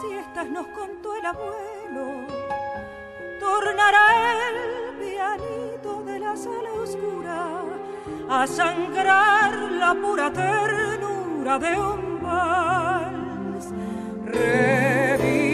Siestas 0.00 0.48
nos 0.48 0.66
contó 0.68 1.16
el 1.16 1.26
abuelo, 1.26 2.26
tornará 3.40 4.06
el 4.48 4.96
pianito 4.98 6.02
de 6.04 6.18
la 6.20 6.36
sala 6.36 6.72
oscura 6.82 7.62
a 8.28 8.46
sangrar 8.46 9.52
la 9.72 9.94
pura 9.94 10.30
ternura 10.32 11.58
de 11.58 11.80
un 11.80 12.22
vals. 12.22 13.72
Revivió, 14.26 15.50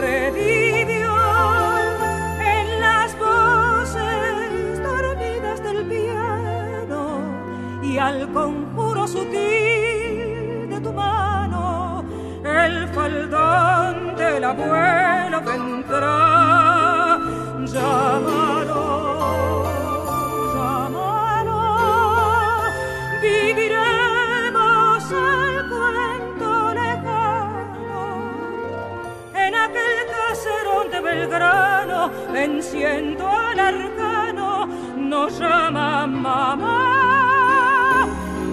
revivió 0.00 1.14
en 2.40 2.80
las 2.80 3.18
voces 3.18 4.82
dormidas 4.82 5.62
del 5.62 5.86
piano 5.86 7.20
y 7.82 7.98
al 7.98 8.32
conjuro 8.32 9.06
sutil 9.06 9.61
abuelo 14.72 15.40
vendrá. 15.42 17.18
Llámalo, 17.72 18.84
llámalo, 20.54 21.60
viviremos 23.22 25.04
el 25.12 25.54
cuento 25.70 26.50
lejano 26.74 28.02
en 29.34 29.52
aquel 29.54 29.98
caserón 30.16 30.86
de 30.90 31.00
Belgrano, 31.00 32.00
venciendo 32.32 33.24
al 33.28 33.58
arcano, 33.60 34.66
nos 34.96 35.38
llama 35.38 36.06
mamá. 36.06 36.78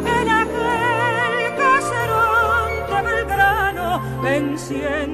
En 0.05 0.30
aquel 0.30 1.55
caserón 1.57 2.70
de 2.91 2.99
Belgrano, 3.09 3.88
venciendo 4.22 5.09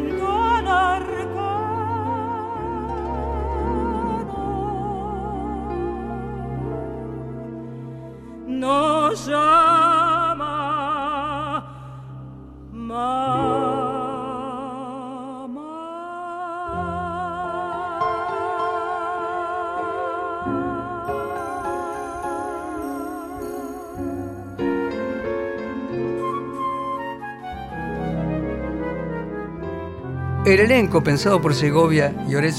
El 30.46 30.60
elenco 30.60 31.02
pensado 31.02 31.42
por 31.42 31.56
Segovia 31.56 32.14
y 32.30 32.36
Oret 32.36 32.54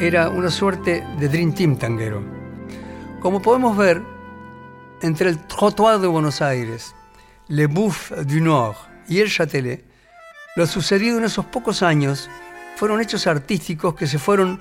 era 0.00 0.28
una 0.30 0.50
suerte 0.50 1.06
de 1.20 1.28
Dream 1.28 1.54
Team 1.54 1.78
tanguero. 1.78 2.24
Como 3.20 3.40
podemos 3.40 3.76
ver, 3.76 4.02
entre 5.02 5.28
el 5.30 5.38
Trottoir 5.46 6.00
de 6.00 6.08
Buenos 6.08 6.42
Aires, 6.42 6.96
Le 7.46 7.66
Bouffe 7.66 8.24
du 8.24 8.40
Nord 8.40 8.74
y 9.08 9.20
el 9.20 9.30
Châtelet, 9.30 9.84
lo 10.56 10.66
sucedido 10.66 11.18
en 11.18 11.24
esos 11.24 11.44
pocos 11.44 11.84
años 11.84 12.28
fueron 12.74 13.00
hechos 13.00 13.28
artísticos 13.28 13.94
que 13.94 14.08
se 14.08 14.18
fueron 14.18 14.58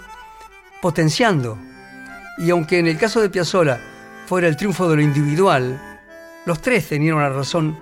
potenciando. 0.79 1.57
Y 2.37 2.51
aunque 2.51 2.77
en 2.77 2.85
el 2.85 2.99
caso 2.99 3.19
de 3.19 3.31
Piazzolla 3.31 3.81
fuera 4.27 4.47
el 4.47 4.57
triunfo 4.57 4.87
de 4.87 4.97
lo 4.97 5.01
individual, 5.01 5.81
los 6.45 6.61
tres 6.61 6.87
tenían 6.87 7.15
una 7.15 7.29
razón 7.29 7.79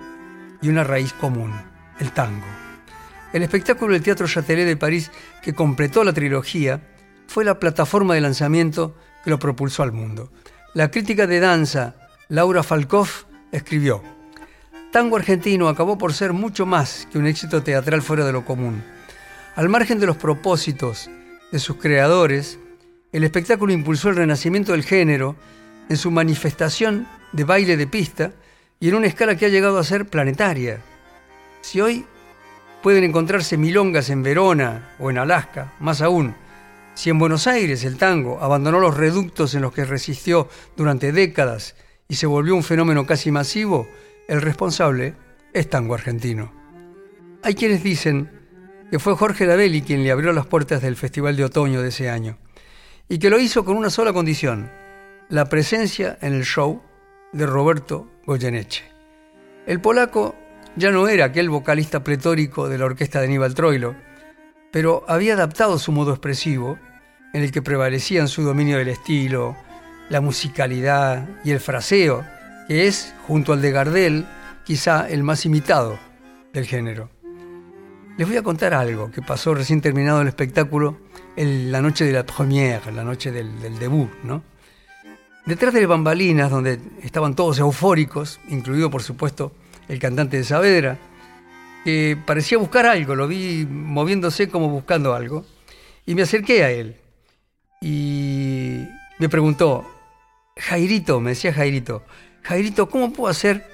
y 0.62 0.70
una 0.70 0.82
raíz 0.82 1.12
común, 1.12 1.52
el 2.00 2.10
tango. 2.12 2.65
El 3.36 3.42
espectáculo 3.42 3.92
del 3.92 4.02
Teatro 4.02 4.26
Châtelet 4.26 4.64
de 4.64 4.78
París, 4.78 5.10
que 5.42 5.52
completó 5.52 6.02
la 6.04 6.14
trilogía, 6.14 6.80
fue 7.26 7.44
la 7.44 7.58
plataforma 7.58 8.14
de 8.14 8.22
lanzamiento 8.22 8.96
que 9.22 9.28
lo 9.28 9.38
propulsó 9.38 9.82
al 9.82 9.92
mundo. 9.92 10.32
La 10.72 10.90
crítica 10.90 11.26
de 11.26 11.38
danza 11.38 11.96
Laura 12.30 12.62
Falcoff 12.62 13.24
escribió, 13.52 14.02
Tango 14.90 15.16
argentino 15.16 15.68
acabó 15.68 15.98
por 15.98 16.14
ser 16.14 16.32
mucho 16.32 16.64
más 16.64 17.06
que 17.12 17.18
un 17.18 17.26
éxito 17.26 17.62
teatral 17.62 18.00
fuera 18.00 18.24
de 18.24 18.32
lo 18.32 18.46
común. 18.46 18.82
Al 19.54 19.68
margen 19.68 20.00
de 20.00 20.06
los 20.06 20.16
propósitos 20.16 21.10
de 21.52 21.58
sus 21.58 21.76
creadores, 21.76 22.58
el 23.12 23.22
espectáculo 23.22 23.74
impulsó 23.74 24.08
el 24.08 24.16
renacimiento 24.16 24.72
del 24.72 24.82
género 24.82 25.36
en 25.90 25.98
su 25.98 26.10
manifestación 26.10 27.06
de 27.32 27.44
baile 27.44 27.76
de 27.76 27.86
pista 27.86 28.32
y 28.80 28.88
en 28.88 28.94
una 28.94 29.08
escala 29.08 29.36
que 29.36 29.44
ha 29.44 29.50
llegado 29.50 29.78
a 29.78 29.84
ser 29.84 30.06
planetaria. 30.06 30.80
Si 31.60 31.82
hoy 31.82 32.06
pueden 32.86 33.02
encontrarse 33.02 33.56
milongas 33.56 34.10
en 34.10 34.22
Verona 34.22 34.94
o 35.00 35.10
en 35.10 35.18
Alaska, 35.18 35.72
más 35.80 36.02
aún, 36.02 36.36
si 36.94 37.10
en 37.10 37.18
Buenos 37.18 37.48
Aires 37.48 37.82
el 37.82 37.96
tango 37.96 38.38
abandonó 38.40 38.78
los 38.78 38.96
reductos 38.96 39.56
en 39.56 39.62
los 39.62 39.72
que 39.72 39.84
resistió 39.84 40.48
durante 40.76 41.10
décadas 41.10 41.74
y 42.06 42.14
se 42.14 42.28
volvió 42.28 42.54
un 42.54 42.62
fenómeno 42.62 43.04
casi 43.04 43.32
masivo, 43.32 43.88
el 44.28 44.40
responsable 44.40 45.16
es 45.52 45.68
tango 45.68 45.94
argentino. 45.94 46.52
Hay 47.42 47.56
quienes 47.56 47.82
dicen 47.82 48.30
que 48.88 49.00
fue 49.00 49.16
Jorge 49.16 49.46
Davelli 49.46 49.82
quien 49.82 50.04
le 50.04 50.12
abrió 50.12 50.32
las 50.32 50.46
puertas 50.46 50.80
del 50.80 50.94
Festival 50.94 51.34
de 51.34 51.42
Otoño 51.42 51.82
de 51.82 51.88
ese 51.88 52.08
año, 52.08 52.38
y 53.08 53.18
que 53.18 53.30
lo 53.30 53.40
hizo 53.40 53.64
con 53.64 53.76
una 53.76 53.90
sola 53.90 54.12
condición, 54.12 54.70
la 55.28 55.46
presencia 55.46 56.18
en 56.22 56.34
el 56.34 56.44
show 56.44 56.80
de 57.32 57.46
Roberto 57.46 58.08
Goyeneche. 58.26 58.84
El 59.66 59.80
polaco 59.80 60.36
ya 60.76 60.90
no 60.90 61.08
era 61.08 61.24
aquel 61.24 61.48
vocalista 61.48 62.04
pletórico 62.04 62.68
de 62.68 62.78
la 62.78 62.84
orquesta 62.84 63.18
de 63.18 63.26
Aníbal 63.26 63.54
Troilo, 63.54 63.96
pero 64.70 65.04
había 65.08 65.32
adaptado 65.32 65.78
su 65.78 65.90
modo 65.90 66.12
expresivo, 66.12 66.78
en 67.32 67.42
el 67.42 67.50
que 67.50 67.62
prevalecían 67.62 68.28
su 68.28 68.42
dominio 68.42 68.78
del 68.78 68.88
estilo, 68.88 69.56
la 70.10 70.20
musicalidad 70.20 71.28
y 71.44 71.50
el 71.50 71.60
fraseo, 71.60 72.24
que 72.68 72.86
es, 72.86 73.14
junto 73.26 73.52
al 73.52 73.62
de 73.62 73.72
Gardel, 73.72 74.26
quizá 74.64 75.08
el 75.08 75.22
más 75.22 75.46
imitado 75.46 75.98
del 76.52 76.66
género. 76.66 77.10
Les 78.18 78.26
voy 78.26 78.36
a 78.36 78.42
contar 78.42 78.74
algo 78.74 79.10
que 79.10 79.22
pasó 79.22 79.54
recién 79.54 79.80
terminado 79.80 80.20
el 80.20 80.28
espectáculo, 80.28 80.98
en 81.36 81.70
la 81.70 81.82
noche 81.82 82.04
de 82.04 82.12
la 82.12 82.24
première, 82.24 82.90
la 82.92 83.04
noche 83.04 83.30
del, 83.30 83.60
del 83.60 83.78
debut, 83.78 84.10
¿no? 84.24 84.42
Detrás 85.44 85.74
de 85.74 85.86
bambalinas, 85.86 86.50
donde 86.50 86.80
estaban 87.02 87.34
todos 87.36 87.58
eufóricos, 87.58 88.40
incluido 88.48 88.90
por 88.90 89.02
supuesto 89.02 89.52
el 89.88 89.98
cantante 89.98 90.36
de 90.38 90.44
Saavedra, 90.44 90.98
que 91.84 92.18
parecía 92.26 92.58
buscar 92.58 92.86
algo, 92.86 93.14
lo 93.14 93.28
vi 93.28 93.66
moviéndose 93.68 94.48
como 94.48 94.68
buscando 94.68 95.14
algo, 95.14 95.44
y 96.04 96.14
me 96.14 96.22
acerqué 96.22 96.64
a 96.64 96.70
él. 96.70 96.96
Y 97.80 98.80
me 99.18 99.28
preguntó, 99.28 99.88
Jairito, 100.56 101.20
me 101.20 101.30
decía 101.30 101.52
Jairito, 101.52 102.02
Jairito, 102.42 102.88
¿cómo 102.88 103.12
puedo 103.12 103.30
hacer 103.30 103.64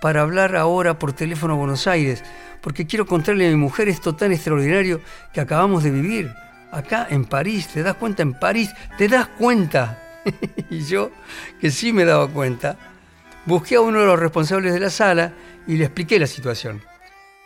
para 0.00 0.20
hablar 0.20 0.56
ahora 0.56 0.98
por 0.98 1.12
teléfono 1.12 1.54
a 1.54 1.56
Buenos 1.56 1.86
Aires? 1.86 2.22
Porque 2.60 2.86
quiero 2.86 3.06
contarle 3.06 3.46
a 3.46 3.50
mi 3.50 3.56
mujer 3.56 3.88
esto 3.88 4.14
tan 4.14 4.32
extraordinario 4.32 5.00
que 5.32 5.40
acabamos 5.40 5.84
de 5.84 5.90
vivir. 5.90 6.32
Acá 6.72 7.06
en 7.10 7.24
París, 7.24 7.68
¿te 7.68 7.82
das 7.82 7.94
cuenta? 7.94 8.22
En 8.22 8.34
París, 8.34 8.70
¿te 8.98 9.08
das 9.08 9.28
cuenta? 9.28 10.02
y 10.70 10.80
yo, 10.80 11.10
que 11.60 11.70
sí 11.70 11.92
me 11.92 12.04
daba 12.04 12.28
cuenta, 12.28 12.76
busqué 13.46 13.76
a 13.76 13.80
uno 13.80 14.00
de 14.00 14.06
los 14.06 14.18
responsables 14.18 14.74
de 14.74 14.80
la 14.80 14.90
sala 14.90 15.32
y 15.66 15.76
le 15.76 15.84
expliqué 15.84 16.18
la 16.18 16.26
situación. 16.26 16.82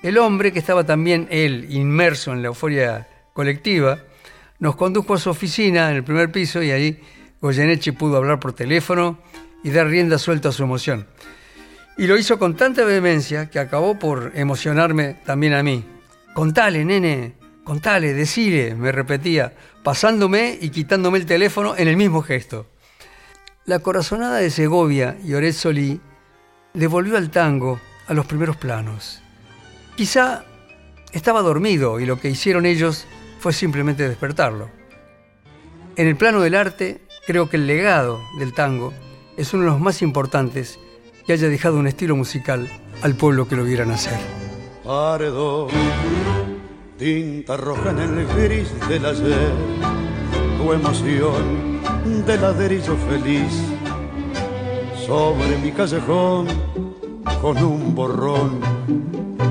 El 0.02 0.18
hombre, 0.18 0.52
que 0.52 0.58
estaba 0.58 0.84
también 0.84 1.28
él 1.30 1.66
inmerso 1.70 2.32
en 2.32 2.42
la 2.42 2.48
euforia 2.48 3.06
colectiva, 3.34 3.98
nos 4.58 4.76
condujo 4.76 5.14
a 5.14 5.18
su 5.18 5.30
oficina 5.30 5.90
en 5.90 5.96
el 5.96 6.04
primer 6.04 6.32
piso 6.32 6.62
y 6.62 6.70
ahí 6.70 7.00
Goyeneche 7.40 7.92
pudo 7.92 8.16
hablar 8.16 8.40
por 8.40 8.52
teléfono 8.52 9.18
y 9.62 9.70
dar 9.70 9.88
rienda 9.88 10.18
suelta 10.18 10.50
a 10.50 10.52
su 10.52 10.62
emoción. 10.62 11.06
Y 11.98 12.06
lo 12.06 12.16
hizo 12.16 12.38
con 12.38 12.56
tanta 12.56 12.84
vehemencia 12.84 13.50
que 13.50 13.58
acabó 13.58 13.98
por 13.98 14.32
emocionarme 14.34 15.16
también 15.26 15.52
a 15.52 15.62
mí. 15.62 15.84
Contale, 16.32 16.84
nene, 16.84 17.34
contale, 17.64 18.14
decile, 18.14 18.74
me 18.74 18.92
repetía, 18.92 19.52
pasándome 19.82 20.58
y 20.60 20.70
quitándome 20.70 21.18
el 21.18 21.26
teléfono 21.26 21.76
en 21.76 21.88
el 21.88 21.96
mismo 21.96 22.22
gesto. 22.22 22.69
La 23.66 23.80
corazonada 23.80 24.38
de 24.38 24.50
Segovia 24.50 25.18
y 25.22 25.34
Oret 25.34 25.52
Solí 25.52 26.00
devolvió 26.72 27.18
al 27.18 27.30
tango 27.30 27.78
a 28.06 28.14
los 28.14 28.24
primeros 28.24 28.56
planos. 28.56 29.20
Quizá 29.96 30.44
estaba 31.12 31.42
dormido 31.42 32.00
y 32.00 32.06
lo 32.06 32.18
que 32.18 32.30
hicieron 32.30 32.64
ellos 32.64 33.06
fue 33.38 33.52
simplemente 33.52 34.08
despertarlo. 34.08 34.70
En 35.96 36.06
el 36.06 36.16
plano 36.16 36.40
del 36.40 36.54
arte, 36.54 37.02
creo 37.26 37.50
que 37.50 37.58
el 37.58 37.66
legado 37.66 38.18
del 38.38 38.54
tango 38.54 38.94
es 39.36 39.52
uno 39.52 39.64
de 39.64 39.70
los 39.70 39.80
más 39.80 40.00
importantes 40.00 40.78
que 41.26 41.34
haya 41.34 41.48
dejado 41.48 41.78
un 41.78 41.86
estilo 41.86 42.16
musical 42.16 42.66
al 43.02 43.14
pueblo 43.14 43.46
que 43.46 43.56
lo 43.56 43.64
viera 43.64 43.84
nacer. 43.84 44.18
Paredón, 44.82 45.68
tinta 46.98 47.58
roja 47.58 47.90
en 47.90 47.98
el 47.98 48.26
gris 48.26 48.70
del 48.88 49.04
ayer, 49.04 49.52
tu 50.56 50.72
emoción 50.72 51.79
de 52.04 52.38
ladrillo 52.38 52.96
feliz 53.08 53.52
sobre 55.06 55.58
mi 55.62 55.70
callejón 55.70 56.46
con 57.42 57.58
un 57.58 57.94
borrón 57.94 58.60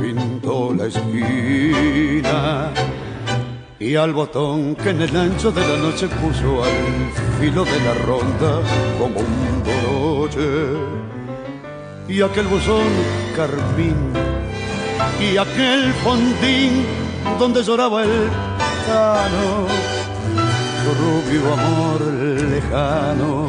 pintó 0.02 0.74
la 0.74 0.88
esquina 0.88 2.72
y 3.80 3.96
al 3.96 4.14
botón 4.14 4.76
que 4.76 4.90
en 4.90 5.02
el 5.02 5.16
ancho 5.16 5.52
de 5.52 5.62
la 5.62 5.78
noche 5.78 6.08
puso 6.08 6.64
al 6.64 7.40
filo 7.40 7.64
de 7.64 7.80
la 7.82 7.94
ronda 8.06 8.62
como 8.98 9.20
un 9.20 9.64
broche 9.64 10.74
y 12.08 12.22
aquel 12.22 12.48
buzón 12.48 12.90
carmín 13.36 13.96
y 15.22 15.38
aquel 15.38 15.94
fondín 16.04 16.86
donde 17.38 17.62
lloraba 17.64 18.04
el 18.04 18.28
tano 18.88 19.99
su 20.84 20.94
rubio 21.04 21.54
amor 21.54 22.02
lejano 22.54 23.48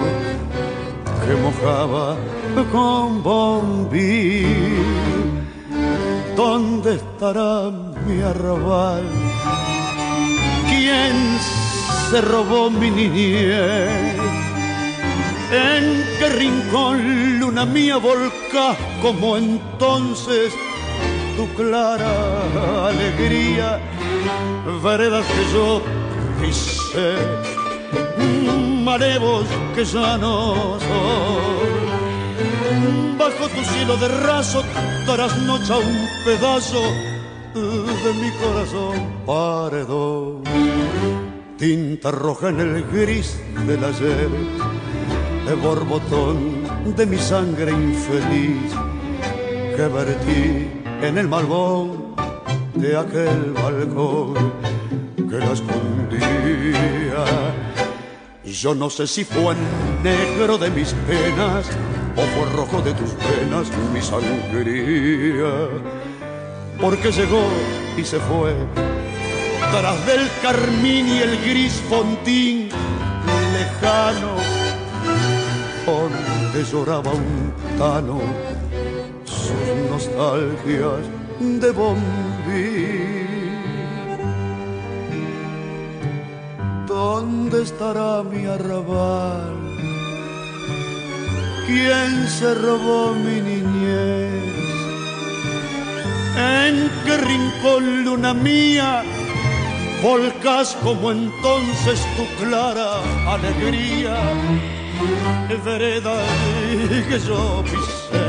que 1.25 1.35
mojaba 1.37 2.17
con 2.73 3.23
bombí. 3.23 4.45
¿Dónde 6.37 6.95
estará 6.97 7.71
mi 8.07 8.21
arrabal? 8.23 9.05
¿Quién 10.69 11.15
se 12.11 12.21
robó 12.21 12.71
mi 12.71 12.91
niñez? 12.91 14.17
¿En 15.53 16.05
qué 16.19 16.29
rincón, 16.29 17.41
luna 17.41 17.65
mía, 17.67 17.97
volcás 17.97 18.77
como 19.03 19.37
entonces 19.37 20.53
tu 21.37 21.47
clara 21.55 22.89
alegría? 22.89 23.81
Veredas 24.83 25.27
que 25.27 25.53
yo 25.53 25.83
pisé, 26.41 27.17
marevos 28.85 29.47
que 29.75 29.85
ya 29.85 30.17
no 30.19 30.79
bajo 33.21 33.49
tu 33.49 33.63
cielo 33.63 33.97
de 33.99 34.09
raso 34.09 34.63
darás 35.07 35.37
noche 35.43 35.73
a 35.73 35.79
un 35.79 36.09
pedazo 36.25 36.83
de 37.55 38.13
mi 38.21 38.31
corazón 38.43 38.97
paredón. 39.27 40.43
Tinta 41.59 42.11
roja 42.11 42.49
en 42.49 42.61
el 42.61 42.85
gris 42.85 43.39
del 43.67 43.85
ayer, 43.85 44.31
de 45.47 45.55
borbotón 45.55 46.37
de 46.97 47.05
mi 47.07 47.19
sangre 47.19 47.73
infeliz 47.73 48.73
que 49.77 49.87
vertí 49.89 50.71
en 51.03 51.19
el 51.19 51.29
malvón 51.29 52.15
de 52.75 52.97
aquel 52.97 53.53
balcón 53.53 54.35
que 55.31 55.39
la 55.39 55.53
escondía. 55.53 57.25
Yo 58.45 58.75
no 58.75 58.91
sé 58.91 59.07
si 59.07 59.25
fue 59.25 59.55
negro 60.03 60.59
de 60.59 60.71
mis 60.71 60.93
penas 61.07 61.67
ojo 62.17 62.57
rojo 62.57 62.83
de 62.83 62.93
tus 62.95 63.11
penas 63.11 63.69
mi 63.93 64.01
sangría. 64.01 65.69
Porque 66.81 67.13
llegó 67.13 67.43
y 67.97 68.05
se 68.05 68.19
fue, 68.19 68.55
tras 69.71 70.07
del 70.07 70.29
carmín 70.43 71.09
y 71.09 71.19
el 71.19 71.41
gris 71.43 71.75
fontín 71.89 72.71
lejano, 73.53 74.35
donde 75.87 76.65
lloraba 76.65 77.13
un 77.13 77.53
tano 77.79 78.21
sus 79.25 79.91
nostalgias 79.91 81.03
de 81.39 81.71
bombín. 81.71 83.00
¿Dónde 87.01 87.63
estará 87.63 88.23
mi 88.23 88.45
arrabal? 88.45 89.55
¿Quién 91.67 92.29
se 92.29 92.55
robó 92.55 93.15
mi 93.15 93.37
niñez? 93.41 94.55
¿En 96.37 96.75
qué 97.05 97.17
rincón, 97.17 98.05
luna 98.05 98.35
mía, 98.35 99.03
volcas 100.03 100.77
como 100.83 101.11
entonces 101.11 101.99
tu 102.17 102.25
clara 102.45 102.91
alegría? 103.35 104.17
Vereda 105.65 106.19
que 107.09 107.19
yo 107.29 107.65
pisé, 107.65 108.29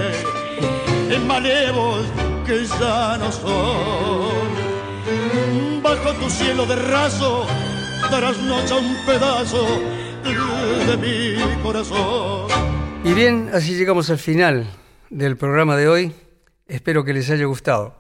en 1.13 1.27
malevos 1.27 2.05
que 2.47 2.65
ya 2.79 3.17
no 3.17 3.29
son. 3.33 4.49
Bajo 5.83 6.13
tu 6.21 6.29
cielo 6.29 6.65
de 6.65 6.77
raso 6.77 7.45
darás 8.11 8.37
noche 8.39 8.73
a 8.73 8.77
un 8.77 8.95
pedazo 9.05 9.65
de 10.87 10.97
mi 10.97 11.61
corazón. 11.63 12.47
Y 13.03 13.13
bien, 13.13 13.49
así 13.53 13.75
llegamos 13.75 14.09
al 14.09 14.19
final 14.19 14.67
del 15.09 15.37
programa 15.37 15.77
de 15.77 15.87
hoy. 15.87 16.13
Espero 16.67 17.05
que 17.05 17.13
les 17.13 17.29
haya 17.29 17.45
gustado. 17.45 17.95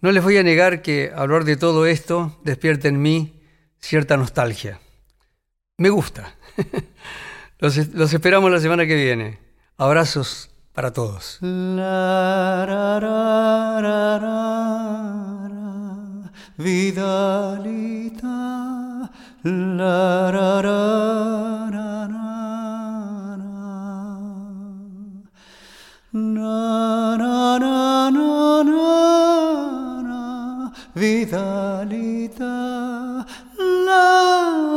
No 0.00 0.10
les 0.10 0.22
voy 0.22 0.36
a 0.36 0.42
negar 0.42 0.82
que 0.82 1.12
hablar 1.14 1.44
de 1.44 1.56
todo 1.56 1.86
esto 1.86 2.38
despierta 2.42 2.88
en 2.88 3.00
mí 3.00 3.40
cierta 3.78 4.16
nostalgia. 4.16 4.80
Me 5.78 5.90
gusta. 5.90 6.34
los, 7.58 7.76
esperamos 8.12 8.50
la 8.50 8.60
semana 8.60 8.84
que 8.84 8.96
viene. 8.96 9.38
Abrazos 9.78 10.50
para 10.72 10.92
todos. 10.92 11.38
Vidalita, 16.58 18.26
La 19.48 20.28
ra 20.32 20.60
ra 20.60 21.70
ra 21.70 21.90
ra 22.10 22.30
na 26.10 27.14
na 27.20 27.58
na 27.62 28.10
na 28.10 28.62
na 28.66 28.86
na 30.08 30.22
vidalita 30.96 32.54
la 33.86 34.08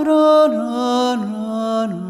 ra 0.07 0.27
ra 0.53 0.69
ra 1.17 1.85
ra 1.89 2.08